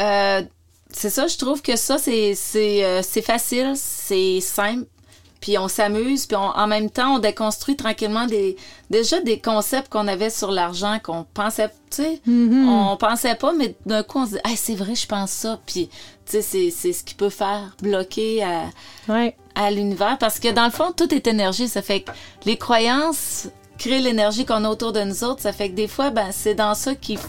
euh, 0.00 0.42
c'est 0.90 1.10
ça, 1.10 1.26
je 1.26 1.36
trouve 1.36 1.62
que 1.62 1.76
ça, 1.76 1.98
c'est 1.98 2.34
facile, 3.22 3.72
c'est 3.74 4.40
simple, 4.40 4.86
puis 5.46 5.58
on 5.58 5.68
s'amuse, 5.68 6.26
puis 6.26 6.36
en 6.36 6.66
même 6.66 6.90
temps, 6.90 7.14
on 7.14 7.18
déconstruit 7.20 7.76
tranquillement 7.76 8.26
des, 8.26 8.56
déjà 8.90 9.20
des 9.20 9.38
concepts 9.38 9.88
qu'on 9.88 10.08
avait 10.08 10.28
sur 10.28 10.50
l'argent 10.50 10.98
qu'on 11.00 11.24
pensait, 11.34 11.68
tu 11.88 12.02
sais, 12.02 12.20
mm-hmm. 12.28 12.66
on 12.66 12.96
pensait 12.96 13.36
pas, 13.36 13.52
mais 13.52 13.76
d'un 13.86 14.02
coup, 14.02 14.18
on 14.18 14.26
se 14.26 14.32
dit, 14.32 14.38
ah, 14.42 14.56
c'est 14.56 14.74
vrai, 14.74 14.96
je 14.96 15.06
pense 15.06 15.30
ça, 15.30 15.60
puis, 15.64 15.88
tu 16.28 16.42
sais, 16.42 16.70
c'est 16.72 16.92
ce 16.92 17.04
qui 17.04 17.14
peut 17.14 17.30
faire 17.30 17.76
bloquer 17.80 18.42
à, 18.42 18.64
à 19.54 19.70
l'univers, 19.70 20.18
parce 20.18 20.40
que 20.40 20.48
dans 20.48 20.64
le 20.64 20.72
fond, 20.72 20.90
tout 20.90 21.14
est 21.14 21.28
énergie, 21.28 21.68
ça 21.68 21.80
fait 21.80 22.00
que 22.00 22.10
les 22.44 22.56
croyances 22.56 23.46
créent 23.78 24.00
l'énergie 24.00 24.44
qu'on 24.44 24.64
a 24.64 24.68
autour 24.68 24.90
de 24.90 25.02
nous 25.02 25.22
autres, 25.22 25.42
ça 25.42 25.52
fait 25.52 25.68
que 25.70 25.76
des 25.76 25.86
fois, 25.86 26.10
ben, 26.10 26.30
c'est 26.32 26.56
dans 26.56 26.74
ça 26.74 26.96
qu'il 26.96 27.20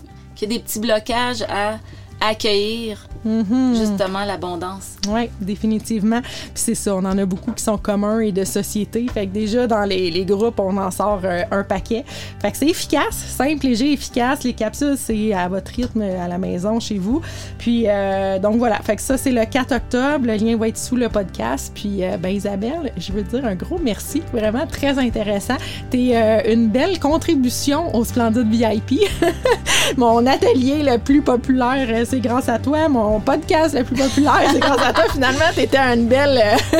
y 0.41 0.43
a 0.43 0.47
des 0.47 0.57
petits 0.57 0.79
blocages 0.79 1.43
à 1.43 1.77
accueillir 2.21 3.07
Mhm. 3.27 3.75
Justement, 3.75 4.23
l'abondance. 4.25 4.95
Oui, 5.09 5.29
définitivement. 5.41 6.21
Puis 6.21 6.51
c'est 6.55 6.75
ça, 6.75 6.95
on 6.95 6.99
en 6.99 7.17
a 7.17 7.25
beaucoup 7.25 7.51
qui 7.51 7.63
sont 7.63 7.77
communs 7.77 8.19
et 8.19 8.31
de 8.31 8.43
société. 8.43 9.05
Fait 9.13 9.27
que 9.27 9.33
déjà, 9.33 9.67
dans 9.67 9.83
les, 9.83 10.09
les 10.09 10.25
groupes, 10.25 10.59
on 10.59 10.77
en 10.77 10.91
sort 10.91 11.21
euh, 11.23 11.41
un 11.51 11.63
paquet. 11.63 12.05
Fait 12.41 12.51
que 12.51 12.57
c'est 12.57 12.67
efficace, 12.67 13.15
simple, 13.15 13.65
léger, 13.65 13.91
efficace. 13.93 14.43
Les 14.43 14.53
capsules, 14.53 14.95
c'est 14.97 15.33
à 15.33 15.47
votre 15.49 15.71
rythme 15.71 16.01
à 16.01 16.27
la 16.27 16.37
maison, 16.37 16.79
chez 16.79 16.97
vous. 16.97 17.21
Puis, 17.57 17.85
euh, 17.87 18.39
donc 18.39 18.57
voilà. 18.57 18.77
Fait 18.77 18.95
que 18.95 19.01
ça, 19.01 19.17
c'est 19.17 19.31
le 19.31 19.45
4 19.45 19.73
octobre. 19.75 20.25
Le 20.25 20.35
lien 20.35 20.55
va 20.57 20.69
être 20.69 20.77
sous 20.77 20.95
le 20.95 21.09
podcast. 21.09 21.71
Puis, 21.75 22.03
euh, 22.03 22.17
ben 22.17 22.29
Isabelle, 22.29 22.93
je 22.97 23.11
veux 23.11 23.23
dire 23.23 23.45
un 23.45 23.55
gros 23.55 23.79
merci. 23.83 24.21
Vraiment 24.31 24.65
très 24.65 24.97
intéressant. 24.99 25.57
T'es 25.89 26.15
une 26.51 26.67
belle 26.67 26.99
contribution 26.99 27.93
au 27.95 28.05
Splendid 28.05 28.47
VIP. 28.49 29.01
Mon 29.97 30.25
atelier 30.25 30.83
le 30.83 30.97
plus 30.97 31.21
populaire, 31.21 31.87
c'est 32.09 32.19
grâce 32.19 32.49
à 32.49 32.57
toi. 32.57 32.87
Mon 32.87 33.19
podcast 33.19 33.75
le 33.77 33.83
plus 33.83 33.95
populaire. 33.95 34.49
C'est 34.51 34.59
grâce 34.59 34.81
à 34.81 34.93
toi, 34.93 35.03
finalement, 35.11 35.45
t'étais 35.53 35.77
une 35.77 36.07
belle. 36.07 36.41
Euh, 36.41 36.79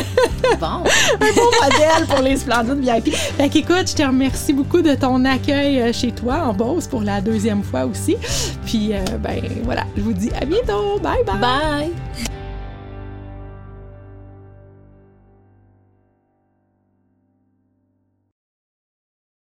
bon. 0.60 0.68
un 1.22 1.34
beau 1.34 1.52
modèle 1.62 2.08
pour 2.08 2.20
les 2.22 2.38
Splendides 2.38 2.80
VIP. 2.80 3.14
Fait 3.14 3.50
qu'écoute, 3.50 3.88
je 3.88 3.96
te 3.96 4.04
remercie 4.04 4.54
beaucoup 4.54 4.82
de 4.82 4.96
ton 4.96 5.26
accueil 5.26 5.82
euh, 5.82 5.94
chez 5.94 6.12
toi 6.12 6.44
en 6.46 6.54
Beauce 6.54 6.88
pour 6.88 7.02
la 7.02 7.22
deuxième 7.22 7.64
fois 7.64 7.86
aussi. 7.86 8.16
Puis, 8.66 8.94
euh, 8.94 9.00
ben 9.20 9.42
voilà, 9.64 9.84
je 9.96 10.02
vous 10.02 10.14
dis 10.14 10.32
à 10.40 10.46
bientôt. 10.46 11.00
Bye 11.00 11.24
bye. 11.26 11.40
Bye. 11.40 12.27